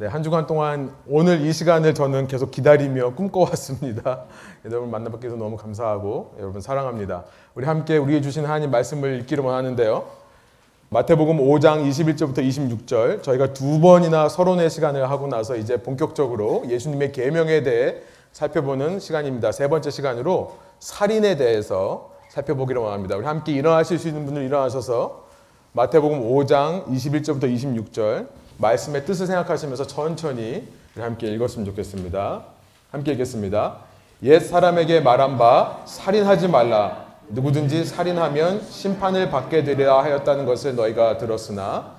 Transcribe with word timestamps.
네, 0.00 0.06
한 0.06 0.22
주간 0.22 0.46
동안 0.46 0.94
오늘 1.06 1.42
이 1.42 1.52
시간을 1.52 1.92
저는 1.92 2.26
계속 2.26 2.50
기다리며 2.50 3.12
꿈꿔왔습니다. 3.16 4.22
여러분 4.64 4.90
만나뵙게 4.90 5.26
해서 5.26 5.36
너무 5.36 5.58
감사하고 5.58 6.36
여러분 6.38 6.62
사랑합니다. 6.62 7.24
우리 7.54 7.66
함께 7.66 7.98
우리에게 7.98 8.22
주신 8.22 8.46
하나님 8.46 8.70
말씀을 8.70 9.20
읽기를 9.20 9.44
원하는데요. 9.44 10.06
마태복음 10.88 11.36
5장 11.36 11.86
21절부터 11.86 12.38
26절 12.38 13.22
저희가 13.22 13.52
두 13.52 13.78
번이나 13.78 14.30
서론의 14.30 14.70
시간을 14.70 15.10
하고 15.10 15.26
나서 15.26 15.54
이제 15.54 15.82
본격적으로 15.82 16.62
예수님의 16.66 17.12
계명에 17.12 17.62
대해 17.62 17.96
살펴보는 18.32 19.00
시간입니다. 19.00 19.52
세 19.52 19.68
번째 19.68 19.90
시간으로 19.90 20.56
살인에 20.78 21.36
대해서 21.36 22.12
살펴보기를 22.30 22.80
원합니다. 22.80 23.18
우리 23.18 23.26
함께 23.26 23.52
일어나실 23.52 23.98
수 23.98 24.08
있는 24.08 24.24
분들 24.24 24.44
일어나셔서 24.44 25.26
마태복음 25.72 26.22
5장 26.22 26.86
21절부터 26.86 27.54
26절 27.54 28.39
말씀의 28.60 29.06
뜻을 29.06 29.26
생각하시면서 29.26 29.86
천천히 29.86 30.68
함께 30.96 31.28
읽었으면 31.28 31.64
좋겠습니다. 31.66 32.42
함께 32.90 33.12
읽겠습니다. 33.12 33.76
옛 34.22 34.38
사람에게 34.40 35.00
말한 35.00 35.38
바 35.38 35.80
살인하지 35.86 36.48
말라. 36.48 37.06
누구든지 37.28 37.84
살인하면 37.84 38.62
심판을 38.68 39.30
받게 39.30 39.64
되리라 39.64 40.02
하였다는 40.02 40.44
것을 40.44 40.76
너희가 40.76 41.16
들었으나 41.16 41.92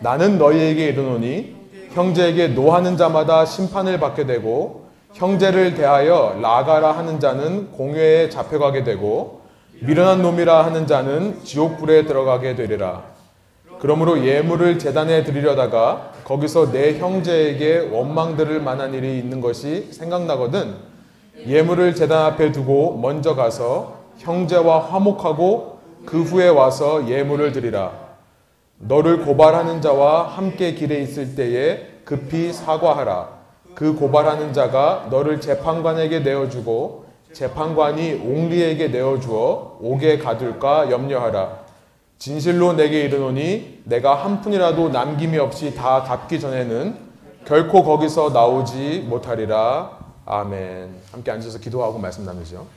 나는 0.00 0.38
너희에게 0.38 0.88
이르노니 0.88 1.56
형제에게 1.92 2.48
노하는 2.48 2.96
자마다 2.96 3.44
심판을 3.46 4.00
받게 4.00 4.26
되고 4.26 4.88
형제를 5.14 5.74
대하여 5.74 6.38
나가라 6.42 6.92
하는 6.92 7.20
자는 7.20 7.70
공회에 7.70 8.28
잡혀가게 8.28 8.82
되고 8.82 9.42
미련한 9.80 10.20
놈이라 10.20 10.64
하는 10.64 10.86
자는 10.86 11.42
지옥불에 11.44 12.06
들어가게 12.06 12.54
되리라. 12.54 13.11
그러므로 13.82 14.24
예물을 14.24 14.78
재단에 14.78 15.24
드리려다가 15.24 16.12
거기서 16.22 16.70
내 16.70 17.00
형제에게 17.00 17.88
원망 17.90 18.36
들을 18.36 18.60
만한 18.60 18.94
일이 18.94 19.18
있는 19.18 19.40
것이 19.40 19.88
생각나거든 19.90 20.76
예물을 21.44 21.92
재단 21.96 22.26
앞에 22.26 22.52
두고 22.52 22.98
먼저 22.98 23.34
가서 23.34 23.96
형제와 24.18 24.78
화목하고 24.78 25.80
그 26.06 26.22
후에 26.22 26.46
와서 26.46 27.08
예물을 27.08 27.50
드리라. 27.50 27.90
너를 28.78 29.24
고발하는 29.24 29.80
자와 29.80 30.28
함께 30.28 30.74
길에 30.74 31.00
있을 31.00 31.34
때에 31.34 31.88
급히 32.04 32.52
사과하라. 32.52 33.30
그 33.74 33.96
고발하는 33.96 34.52
자가 34.52 35.08
너를 35.10 35.40
재판관에게 35.40 36.20
내어주고 36.20 37.06
재판관이 37.32 38.22
옹리에게 38.24 38.88
내어주어 38.88 39.78
옥에 39.80 40.18
가둘까 40.18 40.88
염려하라. 40.92 41.71
진실로 42.22 42.74
내게 42.74 43.00
이르노니 43.00 43.80
내가 43.82 44.14
한 44.14 44.42
푼이라도 44.42 44.90
남김이 44.90 45.38
없이 45.38 45.74
다 45.74 46.04
갚기 46.04 46.38
전에는 46.38 46.96
결코 47.44 47.82
거기서 47.82 48.30
나오지 48.30 49.06
못하리라. 49.08 49.98
아멘. 50.24 50.94
함께 51.10 51.32
앉아서 51.32 51.58
기도하고 51.58 51.98
말씀 51.98 52.24
나누죠. 52.24 52.68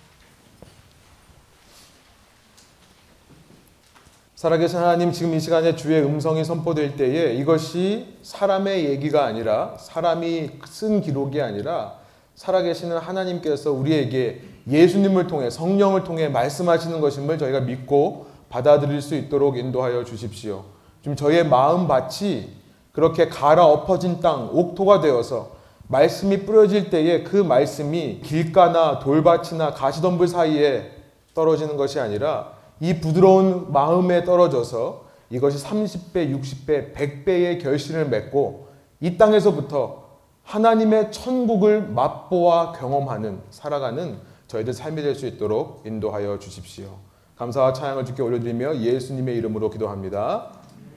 살아계신 4.33 4.79
하나님 4.79 5.11
지금 5.11 5.35
이 5.35 5.39
시간에 5.39 5.75
주의 5.75 6.03
음성이 6.03 6.43
선포될 6.43 6.95
때에 6.95 7.35
이것이 7.35 8.17
사람의 8.23 8.85
얘기가 8.85 9.25
아니라 9.25 9.77
사람이 9.77 10.53
쓴 10.65 11.02
기록이 11.02 11.39
아니라 11.39 11.99
살아계시는 12.33 12.97
하나님께서 12.97 13.71
우리에게 13.71 14.41
예수님을 14.67 15.27
통해 15.27 15.52
성령을 15.52 16.03
통해 16.03 16.30
말씀하시는 16.30 16.99
것임을 16.99 17.37
저희가 17.37 17.59
믿고 17.59 18.33
받아들일 18.56 19.02
수 19.02 19.16
있도록 19.16 19.58
인도하여 19.58 20.06
주십시오. 20.06 20.64
좀 21.02 21.17
저희의 21.17 21.45
마음밭이 21.50 22.48
그렇게 22.94 23.28
갈아 23.28 23.66
엎어진 23.66 24.22
땅, 24.22 24.50
옥토가 24.53 25.02
되어서 25.02 25.52
말씀이 25.89 26.45
뿌려질 26.45 26.89
때에 26.89 27.23
그 27.23 27.36
말씀이 27.36 28.22
길가나 28.23 29.00
돌밭이나 29.00 29.73
가시덤불 29.73 30.30
사이에 30.30 30.89
떨어지는 31.33 31.76
것이 31.76 32.00
아니라 32.00 32.53
이 32.80 33.02
부드러운 33.02 33.73
마음에 33.73 34.23
떨어져서 34.23 35.04
이것이 35.30 35.61
30배, 35.61 36.33
60배, 36.42 36.94
100배의 36.94 37.61
결실을 37.61 38.08
맺고 38.08 38.70
이 39.02 39.17
땅에서부터 39.17 40.05
하나님의 40.44 41.11
천국을 41.11 41.89
맛보아 41.89 42.71
경험하는 42.71 43.42
살아가는 43.49 44.17
저희들 44.48 44.71
삶이 44.71 45.02
될 45.02 45.14
수 45.14 45.26
있도록 45.26 45.83
인도하여 45.86 46.39
주십시오. 46.39 47.05
감사와 47.37 47.73
찬양을 47.73 48.05
주께 48.05 48.21
올려드리며 48.21 48.77
예수님의 48.77 49.35
이름으로 49.37 49.69
기도합니다. 49.69 50.47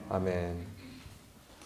아멘. 0.09 0.55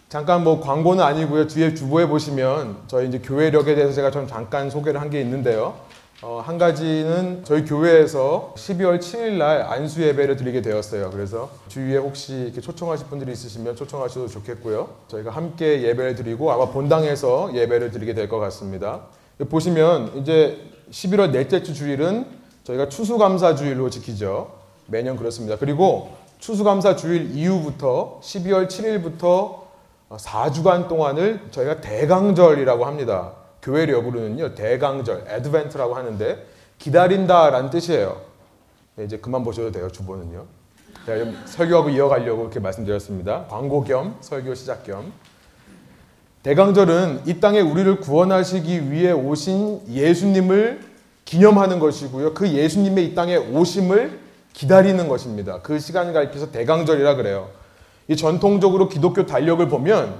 잠깐 0.09 0.43
뭐 0.43 0.59
광고는 0.61 1.03
아니고요. 1.03 1.47
뒤에 1.47 1.73
주보에 1.73 2.07
보시면 2.07 2.77
저희 2.87 3.07
이제 3.07 3.19
교회력에 3.19 3.75
대해서 3.75 3.93
제가 3.93 4.11
좀 4.11 4.27
잠깐 4.27 4.69
소개를 4.69 4.99
한 5.01 5.09
게 5.09 5.21
있는데요. 5.21 5.75
어, 6.21 6.41
한 6.43 6.57
가지는 6.57 7.43
저희 7.43 7.65
교회에서 7.65 8.53
12월 8.55 8.99
7일 8.99 9.33
날 9.33 9.61
안수 9.61 10.01
예배를 10.01 10.37
드리게 10.37 10.61
되었어요. 10.61 11.09
그래서 11.11 11.49
주위에 11.67 11.97
혹시 11.97 12.33
이렇게 12.45 12.61
초청하실 12.61 13.07
분들이 13.07 13.31
있으시면 13.33 13.75
초청하셔도 13.75 14.27
좋겠고요. 14.27 14.89
저희가 15.09 15.31
함께 15.31 15.81
예배를 15.83 16.15
드리고 16.15 16.51
아마 16.51 16.69
본당에서 16.69 17.51
예배를 17.53 17.91
드리게 17.91 18.13
될 18.13 18.29
것 18.29 18.39
같습니다. 18.39 19.01
보시면 19.49 20.17
이제 20.17 20.59
11월 20.91 21.31
넷째 21.31 21.61
주 21.61 21.73
주일은 21.73 22.25
저희가 22.63 22.87
추수감사 22.87 23.55
주일로 23.55 23.89
지키죠. 23.89 24.62
매년 24.87 25.15
그렇습니다. 25.17 25.57
그리고 25.57 26.11
추수감사 26.39 26.95
주일 26.95 27.35
이후부터 27.35 28.19
12월 28.21 28.67
7일부터 28.67 29.63
4주간 30.09 30.87
동안을 30.87 31.39
저희가 31.51 31.81
대강절이라고 31.81 32.85
합니다. 32.85 33.33
교회력으로는요, 33.61 34.55
대강절, 34.55 35.25
애드벤트라고 35.27 35.95
하는데, 35.95 36.45
기다린다라는 36.79 37.69
뜻이에요. 37.69 38.21
네, 38.95 39.05
이제 39.05 39.17
그만 39.17 39.43
보셔도 39.43 39.71
돼요, 39.71 39.89
주보는요. 39.89 40.45
제가 41.05 41.17
좀 41.17 41.37
설교하고 41.45 41.89
이어가려고 41.89 42.41
이렇게 42.43 42.59
말씀드렸습니다. 42.59 43.45
광고 43.49 43.83
겸, 43.83 44.17
설교 44.21 44.53
시작 44.55 44.83
겸. 44.83 45.13
대강절은 46.43 47.21
이 47.25 47.39
땅에 47.39 47.61
우리를 47.61 48.01
구원하시기 48.01 48.91
위해 48.91 49.13
오신 49.13 49.87
예수님을 49.87 50.81
기념하는 51.23 51.79
것이고요. 51.79 52.33
그 52.33 52.49
예수님의 52.49 53.05
이 53.05 53.15
땅에 53.15 53.37
오심을 53.37 54.22
기다리는 54.53 55.07
것입니다. 55.07 55.59
그 55.61 55.79
시간을 55.79 56.13
가리켜서 56.13 56.51
대강절이라 56.51 57.15
그래요. 57.15 57.49
이 58.07 58.15
전통적으로 58.15 58.87
기독교 58.87 59.25
달력을 59.25 59.67
보면 59.67 60.15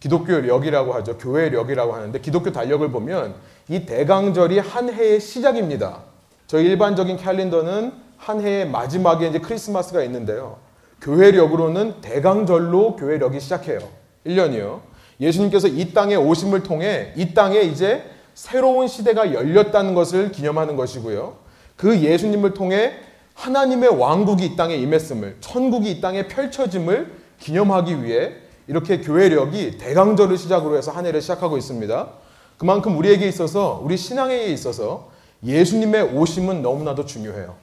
기독교력이라고 0.00 0.94
하죠. 0.94 1.18
교회력이라고 1.18 1.94
하는데 1.94 2.20
기독교 2.20 2.50
달력을 2.50 2.90
보면 2.90 3.34
이 3.68 3.86
대강절이 3.86 4.58
한 4.58 4.92
해의 4.92 5.20
시작입니다. 5.20 6.00
저희 6.46 6.66
일반적인 6.66 7.16
캘린더는 7.16 7.92
한 8.16 8.40
해의 8.40 8.68
마지막에 8.68 9.28
이제 9.28 9.38
크리스마스가 9.38 10.02
있는데요. 10.04 10.58
교회력으로는 11.00 12.00
대강절로 12.00 12.96
교회력이 12.96 13.40
시작해요. 13.40 13.80
1년이요. 14.26 14.80
예수님께서 15.20 15.68
이 15.68 15.92
땅에 15.92 16.14
오심을 16.16 16.62
통해 16.62 17.12
이 17.16 17.34
땅에 17.34 17.60
이제 17.60 18.04
새로운 18.34 18.88
시대가 18.88 19.32
열렸다는 19.32 19.94
것을 19.94 20.32
기념하는 20.32 20.76
것이고요. 20.76 21.36
그 21.76 22.00
예수님을 22.00 22.54
통해 22.54 22.94
하나님의 23.34 23.88
왕국이 23.90 24.44
이 24.44 24.56
땅에 24.56 24.76
임했음을, 24.76 25.36
천국이 25.40 25.90
이 25.90 26.00
땅에 26.00 26.28
펼쳐짐을 26.28 27.12
기념하기 27.40 28.04
위해 28.04 28.32
이렇게 28.68 29.00
교회력이 29.00 29.78
대강절을 29.78 30.38
시작으로 30.38 30.76
해서 30.76 30.92
한 30.92 31.06
해를 31.06 31.20
시작하고 31.20 31.58
있습니다. 31.58 32.08
그만큼 32.58 32.96
우리에게 32.96 33.26
있어서, 33.28 33.80
우리 33.82 33.96
신앙에 33.96 34.44
있어서 34.44 35.10
예수님의 35.44 36.14
오심은 36.14 36.62
너무나도 36.62 37.06
중요해요. 37.06 37.54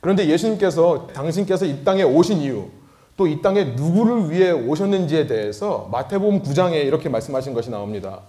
그런데 0.00 0.28
예수님께서, 0.28 1.08
당신께서 1.12 1.66
이 1.66 1.82
땅에 1.84 2.02
오신 2.04 2.38
이유, 2.38 2.68
또 3.16 3.26
이 3.26 3.40
땅에 3.40 3.64
누구를 3.64 4.30
위해 4.30 4.50
오셨는지에 4.50 5.26
대해서 5.26 5.88
마태복음 5.90 6.42
9장에 6.42 6.74
이렇게 6.84 7.08
말씀하신 7.08 7.54
것이 7.54 7.70
나옵니다. 7.70 8.20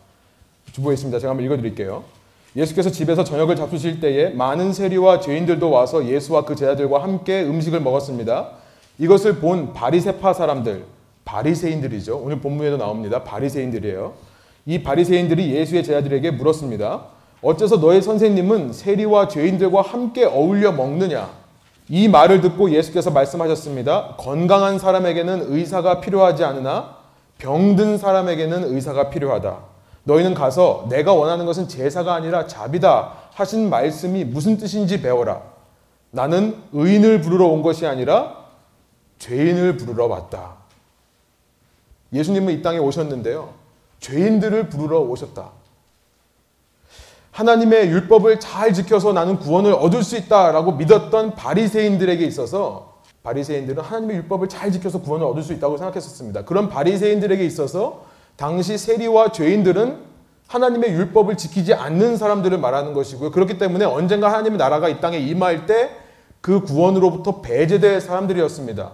주보에 0.72 0.94
있습니다. 0.94 1.20
제가 1.20 1.32
한번 1.32 1.46
읽어드릴게요. 1.46 2.04
예수께서 2.58 2.90
집에서 2.90 3.24
저녁을 3.24 3.56
잡수실 3.56 4.00
때에 4.00 4.30
많은 4.32 4.74
세리와 4.74 5.20
죄인들도 5.20 5.70
와서 5.70 6.08
예수와 6.08 6.44
그 6.44 6.56
제자들과 6.56 7.04
함께 7.04 7.44
음식을 7.44 7.80
먹었습니다. 7.82 8.50
이것을 8.98 9.36
본 9.36 9.74
바리세파 9.74 10.34
사람들, 10.34 10.84
바리새인들이죠. 11.24 12.18
오늘 12.18 12.40
본문에도 12.40 12.78
나옵니다. 12.78 13.24
바리새인들이에요. 13.24 14.14
이 14.66 14.82
바리새인들이 14.82 15.54
예수의 15.54 15.84
제자들에게 15.84 16.32
물었습니다. 16.32 17.04
어째서 17.44 17.78
너의 17.78 18.02
선생님은 18.02 18.74
세리와 18.74 19.28
죄인들과 19.28 19.82
함께 19.84 20.26
어울려 20.26 20.72
먹느냐? 20.72 21.30
이 21.90 22.08
말을 22.08 22.42
듣고 22.42 22.72
예수께서 22.72 23.12
말씀하셨습니다. 23.12 24.16
건강한 24.18 24.80
사람에게는 24.80 25.54
의사가 25.54 26.02
필요하지 26.02 26.44
않으나 26.44 26.98
병든 27.38 28.00
사람에게는 28.00 28.74
의사가 28.74 29.12
필요하다. 29.12 29.77
너희는 30.08 30.34
가서 30.34 30.88
내가 30.90 31.14
원하는 31.14 31.46
것은 31.46 31.68
제사가 31.68 32.14
아니라 32.14 32.48
자비다 32.48 33.14
하신 33.34 33.70
말씀이 33.70 34.24
무슨 34.24 34.58
뜻인지 34.58 35.02
배워라. 35.02 35.42
나는 36.12 36.56
의인을 36.72 37.22
부르러 37.22 37.46
온 37.48 37.62
것이 37.62 37.86
아니라 37.86 38.46
죄인을 39.20 39.76
부르러 39.76 40.08
왔다. 40.08 40.56
예수님은 42.14 42.54
이 42.54 42.62
땅에 42.62 42.78
오셨는데요. 42.78 43.54
죄인들을 44.00 44.70
부르러 44.70 45.02
오셨다. 45.02 45.50
하나님의 47.32 47.90
율법을 47.90 48.40
잘 48.40 48.74
지켜서 48.74 49.12
나는 49.12 49.38
구원을 49.38 49.74
얻을 49.74 50.04
수 50.04 50.16
있다라고 50.16 50.72
믿었던 50.72 51.36
바리새인들에게 51.36 52.26
있어서 52.26 53.02
바리새인들은 53.24 53.84
하나님의 53.84 54.16
율법을 54.18 54.48
잘 54.48 54.72
지켜서 54.72 55.02
구원을 55.02 55.28
얻을 55.28 55.44
수 55.44 55.52
있다고 55.52 55.78
생각했었습니다. 55.78 56.46
그런 56.46 56.70
바리새인들에게 56.70 57.44
있어서 57.46 58.07
당시 58.38 58.78
세리와 58.78 59.32
죄인들은 59.34 60.06
하나님의 60.48 60.92
율법을 60.92 61.36
지키지 61.36 61.74
않는 61.74 62.16
사람들을 62.16 62.58
말하는 62.58 62.94
것이고요. 62.94 63.32
그렇기 63.32 63.58
때문에 63.58 63.84
언젠가 63.84 64.30
하나님의 64.30 64.58
나라가 64.58 64.88
이 64.88 65.02
땅에 65.02 65.18
임할 65.18 65.66
때 65.66 66.08
그 66.48 66.62
구원으로부터 66.62 67.42
배제될 67.42 68.00
사람들이었습니다. 68.00 68.92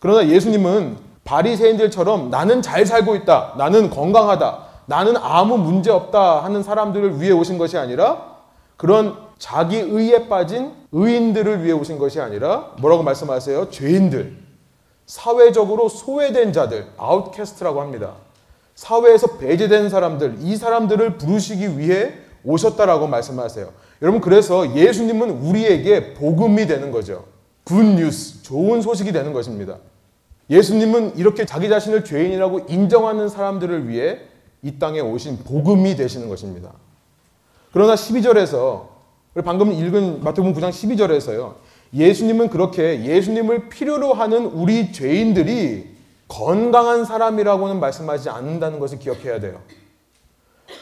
그러나 0.00 0.28
예수님은 0.28 0.98
바리새인들처럼 1.24 2.30
나는 2.30 2.60
잘 2.60 2.84
살고 2.84 3.16
있다. 3.16 3.54
나는 3.56 3.90
건강하다. 3.90 4.58
나는 4.86 5.16
아무 5.16 5.56
문제 5.56 5.90
없다 5.90 6.44
하는 6.44 6.62
사람들을 6.62 7.20
위해 7.20 7.32
오신 7.32 7.58
것이 7.58 7.78
아니라 7.78 8.36
그런 8.76 9.16
자기 9.38 9.78
의에 9.78 10.28
빠진 10.28 10.74
의인들을 10.92 11.62
위해 11.64 11.72
오신 11.72 11.98
것이 11.98 12.20
아니라 12.20 12.72
뭐라고 12.80 13.02
말씀하세요? 13.02 13.70
죄인들. 13.70 14.36
사회적으로 15.06 15.88
소외된 15.88 16.52
자들, 16.52 16.86
아웃캐스트라고 16.98 17.80
합니다. 17.80 18.12
사회에서 18.80 19.36
배제된 19.36 19.90
사람들, 19.90 20.36
이 20.40 20.56
사람들을 20.56 21.18
부르시기 21.18 21.78
위해 21.78 22.14
오셨다라고 22.44 23.08
말씀하세요. 23.08 23.70
여러분, 24.00 24.22
그래서 24.22 24.74
예수님은 24.74 25.28
우리에게 25.28 26.14
복음이 26.14 26.66
되는 26.66 26.90
거죠. 26.90 27.26
Good 27.62 27.74
news, 27.74 28.42
좋은 28.42 28.80
소식이 28.80 29.12
되는 29.12 29.34
것입니다. 29.34 29.76
예수님은 30.48 31.18
이렇게 31.18 31.44
자기 31.44 31.68
자신을 31.68 32.06
죄인이라고 32.06 32.68
인정하는 32.70 33.28
사람들을 33.28 33.86
위해 33.86 34.20
이 34.62 34.78
땅에 34.78 35.00
오신 35.00 35.40
복음이 35.44 35.94
되시는 35.96 36.30
것입니다. 36.30 36.72
그러나 37.74 37.94
12절에서 37.96 38.86
방금 39.44 39.72
읽은 39.72 40.24
마태복음 40.24 40.54
9장 40.54 40.70
12절에서요. 40.70 41.52
예수님은 41.92 42.48
그렇게 42.48 43.04
예수님을 43.04 43.68
필요로 43.68 44.14
하는 44.14 44.46
우리 44.46 44.90
죄인들이 44.90 45.99
건강한 46.30 47.04
사람이라고는 47.04 47.80
말씀하지 47.80 48.30
않는다는 48.30 48.78
것을 48.78 48.98
기억해야 48.98 49.40
돼요. 49.40 49.60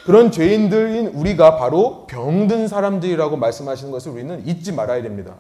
그런 0.04 0.30
죄인들인 0.30 1.08
우리가 1.08 1.56
바로 1.56 2.06
병든 2.06 2.68
사람들이라고 2.68 3.36
말씀하시는 3.36 3.90
것을 3.90 4.12
우리는 4.12 4.46
잊지 4.46 4.72
말아야 4.72 5.02
됩니다. 5.02 5.34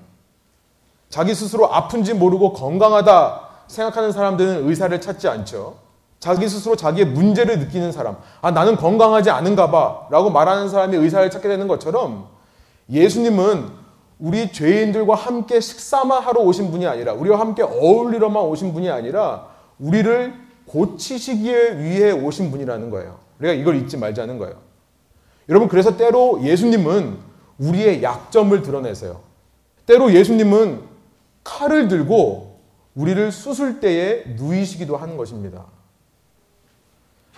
자기 1.10 1.34
스스로 1.34 1.72
아픈지 1.72 2.14
모르고 2.14 2.54
건강하다 2.54 3.48
생각하는 3.66 4.10
사람들은 4.10 4.68
의사를 4.68 4.98
찾지 5.00 5.28
않죠. 5.28 5.76
자기 6.20 6.48
스스로 6.48 6.74
자기의 6.74 7.06
문제를 7.06 7.58
느끼는 7.60 7.92
사람, 7.92 8.16
아, 8.40 8.50
나는 8.50 8.76
건강하지 8.76 9.30
않은가 9.30 9.70
봐 9.70 10.08
라고 10.10 10.30
말하는 10.30 10.68
사람이 10.68 10.96
의사를 10.96 11.30
찾게 11.30 11.46
되는 11.48 11.68
것처럼 11.68 12.28
예수님은 12.90 13.70
우리 14.18 14.50
죄인들과 14.50 15.14
함께 15.14 15.60
식사만 15.60 16.22
하러 16.22 16.40
오신 16.40 16.72
분이 16.72 16.86
아니라 16.86 17.12
우리와 17.12 17.38
함께 17.38 17.62
어울리러만 17.62 18.42
오신 18.42 18.72
분이 18.72 18.90
아니라 18.90 19.57
우리를 19.78 20.34
고치시기 20.66 21.44
위해 21.78 22.10
오신 22.10 22.50
분이라는 22.50 22.90
거예요. 22.90 23.18
우리가 23.38 23.54
이걸 23.54 23.76
잊지 23.76 23.96
말자는 23.96 24.38
거예요. 24.38 24.60
여러분, 25.48 25.68
그래서 25.68 25.96
때로 25.96 26.42
예수님은 26.42 27.18
우리의 27.58 28.02
약점을 28.02 28.60
드러내세요. 28.62 29.20
때로 29.86 30.12
예수님은 30.12 30.82
칼을 31.44 31.88
들고 31.88 32.60
우리를 32.94 33.32
수술대에 33.32 34.24
누이시기도 34.36 34.96
하는 34.96 35.16
것입니다. 35.16 35.64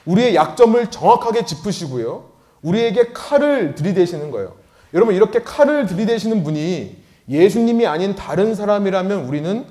우리의 0.06 0.34
약점을 0.34 0.90
정확하게 0.90 1.44
짚으시고요. 1.44 2.30
우리에게 2.62 3.12
칼을 3.12 3.74
들이대시는 3.74 4.30
거예요. 4.30 4.56
여러분, 4.94 5.14
이렇게 5.14 5.42
칼을 5.42 5.86
들이대시는 5.86 6.42
분이 6.42 6.96
예수님이 7.28 7.86
아닌 7.86 8.16
다른 8.16 8.54
사람이라면 8.54 9.26
우리는 9.26 9.64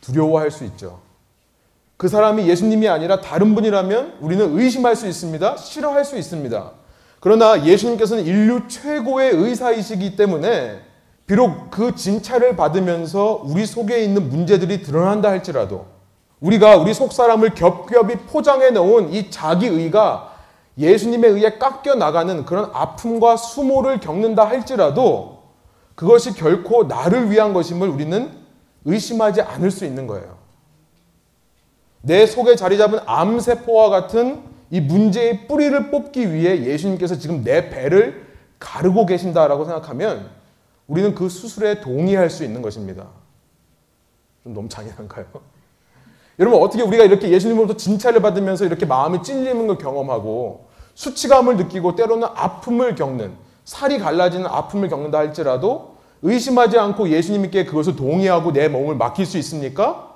두려워할 0.00 0.50
수 0.50 0.64
있죠. 0.64 1.03
그 1.96 2.08
사람이 2.08 2.48
예수님이 2.48 2.88
아니라 2.88 3.20
다른 3.20 3.54
분이라면 3.54 4.18
우리는 4.20 4.58
의심할 4.58 4.96
수 4.96 5.06
있습니다. 5.06 5.56
싫어할 5.56 6.04
수 6.04 6.16
있습니다. 6.18 6.72
그러나 7.20 7.64
예수님께서는 7.64 8.24
인류 8.24 8.68
최고의 8.68 9.32
의사이시기 9.34 10.16
때문에 10.16 10.80
비록 11.26 11.70
그 11.70 11.94
진찰을 11.94 12.56
받으면서 12.56 13.42
우리 13.44 13.64
속에 13.64 14.02
있는 14.02 14.28
문제들이 14.28 14.82
드러난다 14.82 15.30
할지라도 15.30 15.86
우리가 16.40 16.76
우리 16.76 16.92
속 16.92 17.12
사람을 17.12 17.54
겹겹이 17.54 18.16
포장해 18.26 18.70
놓은 18.70 19.12
이 19.14 19.30
자기 19.30 19.66
의가 19.66 20.34
예수님에 20.76 21.28
의해 21.28 21.56
깎여 21.56 21.94
나가는 21.94 22.44
그런 22.44 22.70
아픔과 22.74 23.36
수모를 23.36 24.00
겪는다 24.00 24.44
할지라도 24.44 25.44
그것이 25.94 26.34
결코 26.34 26.84
나를 26.84 27.30
위한 27.30 27.54
것임을 27.54 27.88
우리는 27.88 28.30
의심하지 28.84 29.40
않을 29.40 29.70
수 29.70 29.86
있는 29.86 30.06
거예요. 30.06 30.33
내 32.04 32.26
속에 32.26 32.54
자리 32.54 32.76
잡은 32.76 33.00
암세포와 33.06 33.88
같은 33.88 34.42
이 34.70 34.80
문제의 34.80 35.46
뿌리를 35.46 35.90
뽑기 35.90 36.34
위해 36.34 36.64
예수님께서 36.64 37.16
지금 37.18 37.42
내 37.42 37.70
배를 37.70 38.26
가르고 38.58 39.06
계신다라고 39.06 39.64
생각하면 39.64 40.28
우리는 40.86 41.14
그 41.14 41.30
수술에 41.30 41.80
동의할 41.80 42.28
수 42.28 42.44
있는 42.44 42.60
것입니다. 42.60 43.06
좀 44.42 44.52
너무 44.52 44.68
잔인한가요? 44.68 45.24
여러분 46.38 46.60
어떻게 46.60 46.82
우리가 46.82 47.04
이렇게 47.04 47.30
예수님으로부터 47.30 47.78
진찰을 47.78 48.20
받으면서 48.20 48.66
이렇게 48.66 48.84
마음이 48.84 49.22
찔리는 49.22 49.66
걸 49.66 49.78
경험하고 49.78 50.66
수치감을 50.94 51.56
느끼고 51.56 51.96
때로는 51.96 52.28
아픔을 52.34 52.96
겪는 52.96 53.32
살이 53.64 53.98
갈라지는 53.98 54.46
아픔을 54.46 54.88
겪는다 54.90 55.18
할지라도 55.18 55.94
의심하지 56.20 56.78
않고 56.78 57.08
예수님께 57.08 57.64
그것을 57.64 57.96
동의하고 57.96 58.52
내 58.52 58.68
몸을 58.68 58.96
맡길 58.96 59.24
수 59.24 59.38
있습니까? 59.38 60.13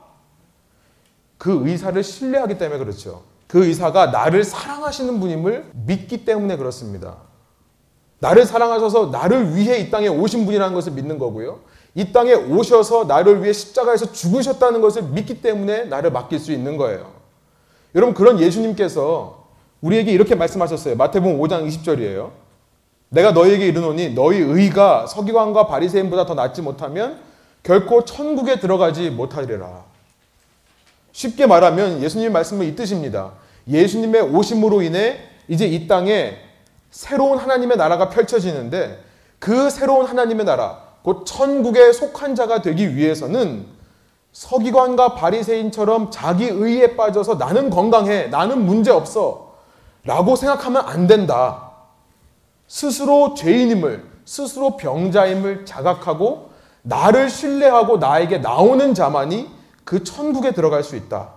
그 1.39 1.67
의사를 1.67 2.03
신뢰하기 2.03 2.59
때문에 2.59 2.79
그렇죠. 2.79 3.23
그 3.47 3.65
의사가 3.65 4.07
나를 4.07 4.45
사랑하시는 4.45 5.19
분임을 5.21 5.71
믿기 5.87 6.25
때문에 6.25 6.57
그렇습니다. 6.57 7.17
나를 8.19 8.45
사랑하셔서 8.45 9.07
나를 9.07 9.55
위해 9.55 9.79
이 9.79 9.91
땅에 9.91 10.09
오신 10.09 10.45
분이라는 10.45 10.75
것을 10.75 10.93
믿는 10.93 11.19
거고요. 11.19 11.61
이 11.95 12.13
땅에 12.13 12.35
오셔서 12.35 13.05
나를 13.05 13.43
위해 13.43 13.53
십자가에서 13.53 14.13
죽으셨다는 14.13 14.81
것을 14.81 15.05
믿기 15.05 15.41
때문에 15.41 15.85
나를 15.85 16.11
맡길 16.11 16.39
수 16.39 16.53
있는 16.53 16.77
거예요. 16.77 17.13
여러분 17.95 18.15
그런 18.15 18.39
예수님께서 18.39 19.49
우리에게 19.81 20.13
이렇게 20.13 20.35
말씀하셨어요. 20.35 20.97
마태복음 20.97 21.39
5장 21.39 21.67
20절이에요. 21.69 22.31
내가 23.11 23.31
너희에게 23.33 23.67
이르노니 23.69 24.15
너희 24.15 24.39
의가 24.39 25.07
서기관과 25.07 25.67
바리새인보다 25.69 26.27
더 26.27 26.35
낫지 26.35 26.61
못하면 26.61 27.21
결코 27.63 28.05
천국에 28.05 28.61
들어가지 28.61 29.11
못하리라. 29.11 29.88
쉽게 31.13 31.47
말하면 31.47 32.03
예수님 32.03 32.33
말씀은 32.33 32.67
이 32.67 32.77
뜻입니다. 32.77 33.33
예수님의 33.67 34.23
오심으로 34.23 34.83
인해 34.83 35.19
이제 35.49 35.67
이 35.67 35.89
땅에 35.89 36.37
새로운 36.91 37.39
하나님의 37.39 37.77
나라가 37.77 38.09
펼쳐지는데 38.09 39.03
그 39.39 39.71
새로운 39.71 40.07
하나님의 40.07 40.45
나라, 40.45 40.81
곧 41.03 41.25
천국에 41.25 41.93
속한 41.93 42.35
자가 42.35 42.61
되기 42.63 42.97
위해서는 42.97 43.67
서기관과 44.33 45.15
바리새인처럼 45.15 46.11
자기 46.11 46.47
의에 46.47 46.97
빠져서 46.97 47.35
나는 47.35 47.71
건강해, 47.71 48.27
나는 48.27 48.65
문제 48.65 48.91
없어 48.91 49.55
라고 50.05 50.37
생각하면 50.37 50.85
안 50.87 51.07
된다. 51.07 51.73
스스로 52.67 53.35
죄인임을, 53.35 54.05
스스로 54.25 54.77
병자임을 54.77 55.65
자각하고 55.65 56.51
나를 56.83 57.31
신뢰하고 57.31 57.99
나에게 57.99 58.39
나오는 58.39 58.95
자만이 58.95 59.49
그 59.89 60.05
천국에 60.05 60.53
들어갈 60.53 60.85
수 60.85 60.97
있다. 60.97 61.31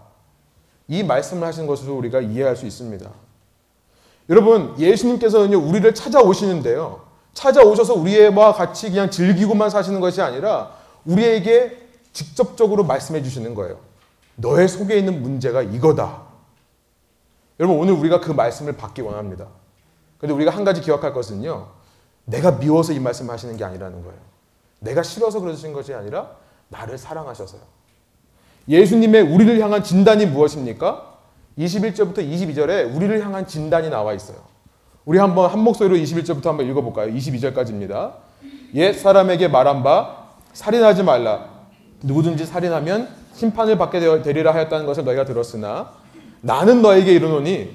이 0.90 1.04
말씀을 1.04 1.48
하신 1.48 1.68
것으로 1.68 1.96
우리가 1.96 2.20
이해할 2.20 2.58
수 2.58 2.66
있습니다. 2.66 3.10
여러분, 4.28 4.78
예수님께서는 4.78 5.54
우리를 5.54 5.96
찾아오시는데요. 5.96 7.00
찾아오셔서 7.34 7.94
우리와 7.94 8.52
같이 8.52 8.90
그냥 8.90 9.10
즐기고만 9.10 9.70
사시는 9.70 10.02
것이 10.02 10.22
아니라 10.22 10.76
우리에게 11.06 11.88
직접적으로 12.12 12.84
말씀해 12.84 13.24
주시는 13.24 13.56
거예요. 13.56 13.80
너의 14.36 14.68
속에 14.68 14.98
있는 14.98 15.22
문제가 15.22 15.62
이거다. 15.62 16.24
여러분, 17.58 17.80
오늘 17.80 17.94
우리가 17.94 18.20
그 18.20 18.34
말씀을 18.34 18.76
받기 18.76 19.02
원합니다. 19.02 19.48
근데 20.18 20.34
우리가 20.34 20.52
한 20.52 20.66
가지 20.66 20.82
기억할 20.82 21.14
것은요. 21.14 21.70
내가 22.26 22.52
미워서 22.58 22.92
이 22.92 23.00
말씀을 23.00 23.34
하시는 23.34 23.56
게 23.56 23.64
아니라는 23.64 24.04
거예요. 24.04 24.20
내가 24.80 25.04
싫어서 25.04 25.40
그러신 25.40 25.72
것이 25.72 25.94
아니라 25.94 26.36
나를 26.68 26.98
사랑하셔서요. 26.98 27.81
예수님의 28.68 29.22
우리를 29.22 29.60
향한 29.60 29.84
진단이 29.84 30.26
무엇입니까? 30.28 31.12
21절부터 31.58 32.18
22절에 32.18 32.96
우리를 32.96 33.24
향한 33.24 33.48
진단이 33.48 33.90
나와 33.90 34.14
있어요. 34.14 34.38
우리 35.06 35.18
한번 35.18 35.50
한 35.50 35.60
목소리로 35.60 35.96
21절부터 35.98 36.46
한번 36.46 36.68
읽어볼까요? 36.68 37.12
22절까지입니다. 37.14 38.14
옛 38.76 38.94
사람에게 38.94 39.48
말한 39.48 39.84
바 39.84 40.28
살인하지 40.54 41.04
말라. 41.04 41.50
누구든지 42.04 42.46
살인하면 42.46 43.08
심판을 43.34 43.78
받게 43.78 44.22
되리라 44.22 44.54
하였다는 44.54 44.86
것을 44.86 45.04
너희가 45.04 45.26
들었으나 45.26 45.92
나는 46.42 46.82
너에게 46.82 47.14
이르노니 47.14 47.70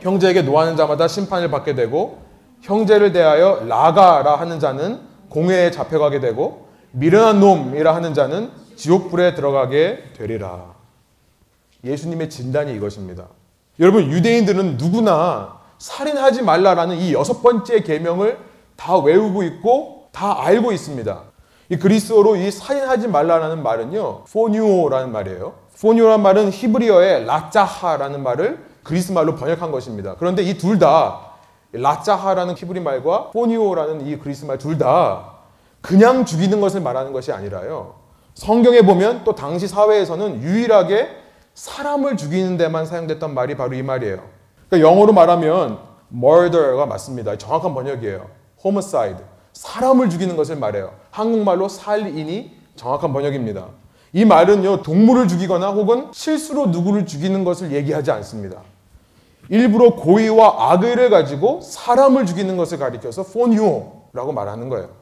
형제에게 0.00 0.42
노하는 0.42 0.76
자마다 0.76 1.08
심판을 1.08 1.50
받게 1.50 1.74
되고 1.74 2.18
형제를 2.62 3.12
대하여 3.12 3.64
라가라 3.66 4.36
하는 4.36 4.58
자는 4.60 5.00
공회에 5.28 5.70
잡혀가게 5.70 6.20
되고 6.20 6.68
미련한 6.92 7.40
놈이라 7.40 7.94
하는 7.94 8.14
자는 8.14 8.50
지옥불에 8.80 9.34
들어가게 9.34 10.04
되리라. 10.16 10.74
예수님의 11.84 12.30
진단이 12.30 12.72
이것입니다. 12.74 13.26
여러분 13.78 14.10
유대인들은 14.10 14.78
누구나 14.78 15.58
살인하지 15.78 16.42
말라라는 16.42 16.96
이 16.96 17.12
여섯 17.12 17.42
번째 17.42 17.82
계명을 17.82 18.38
다 18.76 18.96
외우고 18.96 19.42
있고 19.42 20.08
다 20.12 20.42
알고 20.44 20.72
있습니다. 20.72 21.22
이 21.68 21.76
그리스어로 21.76 22.36
이 22.36 22.50
살인하지 22.50 23.08
말라라는 23.08 23.62
말은요, 23.62 24.24
포뉴오라는 24.24 25.12
말이에요. 25.12 25.54
포뉴오라는 25.80 26.22
말은 26.22 26.50
히브리어의 26.50 27.26
라짜하라는 27.26 28.22
말을 28.22 28.64
그리스 28.82 29.12
말로 29.12 29.34
번역한 29.36 29.70
것입니다. 29.72 30.16
그런데 30.18 30.42
이 30.42 30.56
둘 30.56 30.78
다 30.78 31.20
라짜하라는 31.72 32.56
히브리 32.56 32.80
말과 32.80 33.30
포뉴오라는 33.30 34.06
이 34.06 34.18
그리스 34.18 34.46
말 34.46 34.56
둘 34.58 34.78
다 34.78 35.34
그냥 35.82 36.24
죽이는 36.24 36.60
것을 36.62 36.80
말하는 36.80 37.12
것이 37.12 37.30
아니라요. 37.30 37.99
성경에 38.40 38.80
보면 38.80 39.20
또 39.24 39.34
당시 39.34 39.68
사회에서는 39.68 40.40
유일하게 40.40 41.10
사람을 41.52 42.16
죽이는 42.16 42.56
데만 42.56 42.86
사용됐던 42.86 43.34
말이 43.34 43.54
바로 43.54 43.74
이 43.74 43.82
말이에요. 43.82 44.22
그러니까 44.66 44.90
영어로 44.90 45.12
말하면 45.12 45.78
murder가 46.10 46.86
맞습니다. 46.86 47.36
정확한 47.36 47.74
번역이에요. 47.74 48.28
homicide. 48.64 49.22
사람을 49.52 50.08
죽이는 50.08 50.36
것을 50.36 50.56
말해요. 50.56 50.94
한국말로 51.10 51.68
살인이 51.68 52.50
정확한 52.76 53.12
번역입니다. 53.12 53.66
이 54.14 54.24
말은요, 54.24 54.84
동물을 54.84 55.28
죽이거나 55.28 55.72
혹은 55.72 56.08
실수로 56.10 56.68
누구를 56.68 57.04
죽이는 57.04 57.44
것을 57.44 57.72
얘기하지 57.72 58.10
않습니다. 58.10 58.62
일부러 59.50 59.96
고의와 59.96 60.72
악의를 60.72 61.10
가지고 61.10 61.60
사람을 61.60 62.24
죽이는 62.24 62.56
것을 62.56 62.78
가리켜서 62.78 63.22
포뉴오라고 63.22 64.32
말하는 64.32 64.70
거예요. 64.70 64.99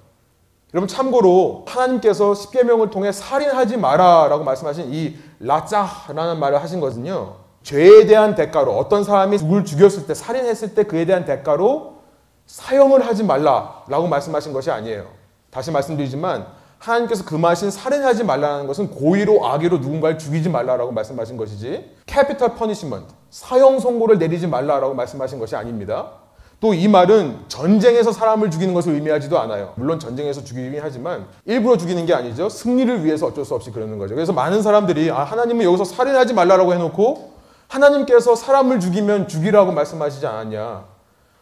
여러분 0.75 0.87
참고로 0.87 1.65
하나님께서 1.67 2.35
십계명을 2.35 2.91
통해 2.91 3.11
살인하지 3.11 3.79
마라라고 3.79 4.45
말씀하신 4.45 4.93
이 4.93 5.17
라짜라는 5.41 6.39
말을 6.39 6.63
하신 6.63 6.81
것은요. 6.81 7.37
죄에 7.63 8.07
대한 8.07 8.35
대가로 8.35 8.77
어떤 8.77 9.03
사람이 9.03 9.39
누굴 9.39 9.65
죽였을 9.65 10.07
때 10.07 10.15
살인했을 10.15 10.75
때 10.75 10.85
그에 10.85 11.07
대한 11.07 11.25
대가로 11.25 11.99
사형을 12.47 13.07
하지 13.07 13.25
말라라고 13.25 14.09
말씀하신 14.09 14.53
것이 14.53 14.71
아니에요. 14.71 15.07
다시 15.51 15.71
말씀드리지만 15.71 16.47
하나님께서 16.79 17.25
금하신 17.25 17.71
살인하지 17.71 18.25
말라는 18.25 18.67
것은 18.67 18.91
고의로 18.91 19.47
악의로 19.47 19.79
누군가를 19.79 20.19
죽이지 20.19 20.49
말라라고 20.49 20.93
말씀하신 20.93 21.37
것이지 21.37 21.97
capital 22.07 22.55
punishment 22.55 23.13
사형 23.31 23.81
선고를 23.81 24.19
내리지 24.19 24.47
말라라고 24.47 24.95
말씀하신 24.95 25.39
것이 25.39 25.57
아닙니다. 25.57 26.13
또 26.61 26.75
이 26.75 26.89
말은 26.89 27.45
전쟁에서 27.49 28.11
사람을 28.11 28.51
죽이는 28.51 28.75
것을 28.75 28.95
의미하지도 28.95 29.39
않아요. 29.39 29.75
물론 29.77 30.01
전쟁에서 30.01 30.43
죽이긴 30.43 30.81
하지만 30.83 31.27
일부러 31.45 31.77
죽이는 31.77 32.05
게 32.05 32.15
아니죠. 32.15 32.49
승리를 32.49 33.05
위해서 33.05 33.27
어쩔 33.27 33.45
수 33.45 33.55
없이 33.55 33.71
그러는 33.71 33.99
거죠. 33.99 34.15
그래서 34.15 34.33
많은 34.33 34.63
사람들이 34.63 35.11
아, 35.11 35.23
하나님은 35.23 35.65
여기서 35.65 35.85
살인하지 35.85 36.35
말라라고 36.35 36.75
해놓고 36.75 37.33
하나님께서 37.69 38.35
사람을 38.35 38.81
죽이면 38.81 39.29
죽이라고 39.29 39.71
말씀하시지 39.73 40.27
않았냐. 40.27 40.85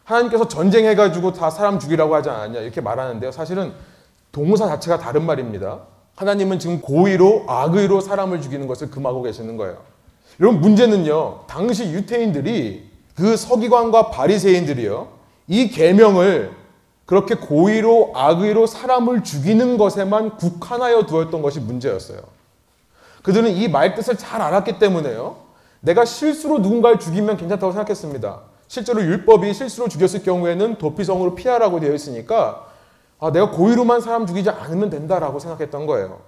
하나님께서 0.03 0.47
전쟁해가지고 0.47 1.33
다 1.33 1.49
사람 1.49 1.79
죽이라고 1.79 2.13
하지 2.13 2.29
않았냐. 2.29 2.59
이렇게 2.59 2.79
말하는데요. 2.81 3.31
사실은 3.31 3.73
동사 4.31 4.67
자체가 4.67 4.99
다른 4.99 5.25
말입니다. 5.25 5.79
하나님은 6.15 6.59
지금 6.59 6.79
고의로 6.79 7.45
악의로 7.47 8.01
사람을 8.01 8.41
죽이는 8.41 8.67
것을 8.67 8.91
금하고 8.91 9.23
계시는 9.23 9.57
거예요. 9.57 9.77
여러분 10.39 10.61
문제는요. 10.61 11.45
당시 11.47 11.91
유태인들이 11.91 12.86
그 13.17 13.35
서기관과 13.35 14.11
바리새인들이요. 14.11 15.07
이 15.47 15.69
계명을 15.69 16.51
그렇게 17.07 17.35
고의로 17.35 18.11
악의로 18.13 18.67
사람을 18.67 19.23
죽이는 19.23 19.77
것에만 19.77 20.37
국한하여 20.37 21.07
두었던 21.07 21.41
것이 21.41 21.59
문제였어요. 21.59 22.19
그들은 23.23 23.51
이 23.51 23.67
말뜻을 23.67 24.17
잘 24.17 24.41
알았기 24.41 24.77
때문에요. 24.77 25.37
내가 25.79 26.05
실수로 26.05 26.59
누군가를 26.59 26.99
죽이면 26.99 27.37
괜찮다고 27.37 27.71
생각했습니다. 27.71 28.41
실제로 28.67 29.01
율법이 29.01 29.53
실수로 29.53 29.87
죽였을 29.87 30.21
경우에는 30.21 30.77
도피성으로 30.77 31.33
피하라고 31.33 31.79
되어 31.79 31.93
있으니까 31.93 32.67
아, 33.19 33.31
내가 33.31 33.49
고의로만 33.49 34.01
사람 34.01 34.27
죽이지 34.27 34.49
않으면 34.49 34.91
된다라고 34.91 35.39
생각했던 35.39 35.87
거예요. 35.87 36.19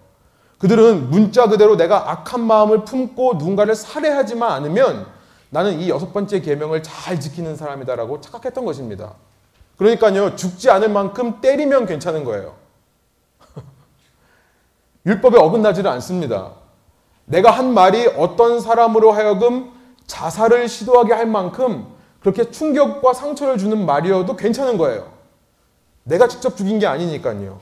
그들은 0.58 1.10
문자 1.10 1.48
그대로 1.48 1.78
내가 1.78 2.10
악한 2.12 2.42
마음을 2.42 2.84
품고 2.84 3.36
누군가를 3.36 3.76
살해하지만 3.76 4.52
않으면 4.52 5.19
나는 5.50 5.80
이 5.80 5.90
여섯 5.90 6.14
번째 6.14 6.42
계명을 6.42 6.84
잘 6.84 7.20
지키는 7.20 7.56
사람이다라고 7.56 8.22
착각했던 8.22 8.66
것입니다. 8.66 9.16
그러니까요, 9.78 10.36
죽지 10.36 10.70
않을 10.70 10.90
만큼 10.90 11.42
때리면 11.42 11.86
괜찮은 11.86 12.24
거예요. 12.24 12.56
율법에 15.06 15.38
어긋나지를 15.38 15.90
않습니다. 15.92 16.52
내가 17.26 17.52
한 17.52 17.74
말이 17.74 18.08
어떤 18.18 18.60
사람으로 18.60 19.12
하여금 19.12 19.72
자살을 20.06 20.68
시도하게 20.68 21.14
할 21.14 21.26
만큼 21.28 21.88
그렇게 22.20 22.52
충격과 22.52 23.14
상처를 23.14 23.58
주는 23.58 23.86
말이어도 23.86 24.36
괜찮은 24.36 24.78
거예요. 24.78 25.12
내가 26.04 26.28
직접 26.28 26.58
죽인 26.58 26.80
게 26.80 26.88
아니니까요. 26.88 27.60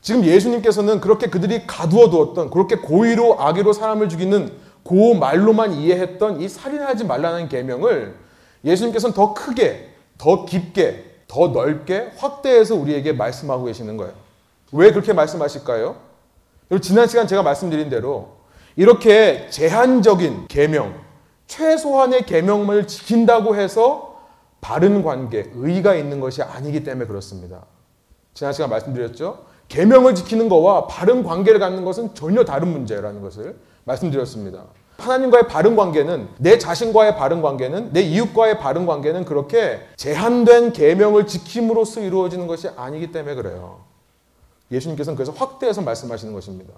지금 0.00 0.24
예수님께서는 0.24 1.00
그렇게 1.00 1.26
그들이 1.26 1.66
가두어 1.66 2.08
두었던 2.08 2.50
그렇게 2.50 2.76
고의로 2.76 3.40
악의로 3.40 3.72
사람을 3.72 4.08
죽이는 4.08 4.52
그 4.90 5.14
말로만 5.14 5.74
이해했던 5.74 6.40
이 6.40 6.48
살인하지 6.48 7.04
말라는 7.04 7.48
계명을 7.48 8.12
예수님께서는 8.64 9.14
더 9.14 9.34
크게, 9.34 9.88
더 10.18 10.44
깊게, 10.44 11.26
더 11.28 11.46
넓게 11.46 12.10
확대해서 12.16 12.74
우리에게 12.74 13.12
말씀하고 13.12 13.66
계시는 13.66 13.96
거예요. 13.96 14.12
왜 14.72 14.90
그렇게 14.90 15.12
말씀하실까요? 15.12 15.94
지난 16.82 17.06
시간 17.06 17.28
제가 17.28 17.44
말씀드린 17.44 17.88
대로 17.88 18.38
이렇게 18.74 19.48
제한적인 19.50 20.48
계명, 20.48 21.00
최소한의 21.46 22.26
계명을 22.26 22.88
지킨다고 22.88 23.54
해서 23.54 24.20
바른 24.60 25.04
관계, 25.04 25.52
의가 25.54 25.94
있는 25.94 26.18
것이 26.18 26.42
아니기 26.42 26.82
때문에 26.82 27.06
그렇습니다. 27.06 27.64
지난 28.34 28.52
시간 28.52 28.68
말씀드렸죠. 28.70 29.44
계명을 29.68 30.16
지키는 30.16 30.48
것과 30.48 30.88
바른 30.88 31.22
관계를 31.22 31.60
갖는 31.60 31.84
것은 31.84 32.12
전혀 32.16 32.44
다른 32.44 32.66
문제라는 32.72 33.22
것을 33.22 33.56
말씀드렸습니다. 33.84 34.64
하나님과의 35.00 35.48
바른 35.48 35.76
관계는 35.76 36.28
내 36.38 36.58
자신과의 36.58 37.16
바른 37.16 37.42
관계는 37.42 37.92
내 37.92 38.00
이웃과의 38.02 38.58
바른 38.58 38.86
관계는 38.86 39.24
그렇게 39.24 39.80
제한된 39.96 40.72
계명을 40.72 41.26
지킴으로써 41.26 42.00
이루어지는 42.00 42.46
것이 42.46 42.68
아니기 42.76 43.10
때문에 43.10 43.34
그래요. 43.34 43.80
예수님께서는 44.70 45.16
그래서 45.16 45.32
확대해서 45.32 45.82
말씀하시는 45.82 46.32
것입니다. 46.32 46.72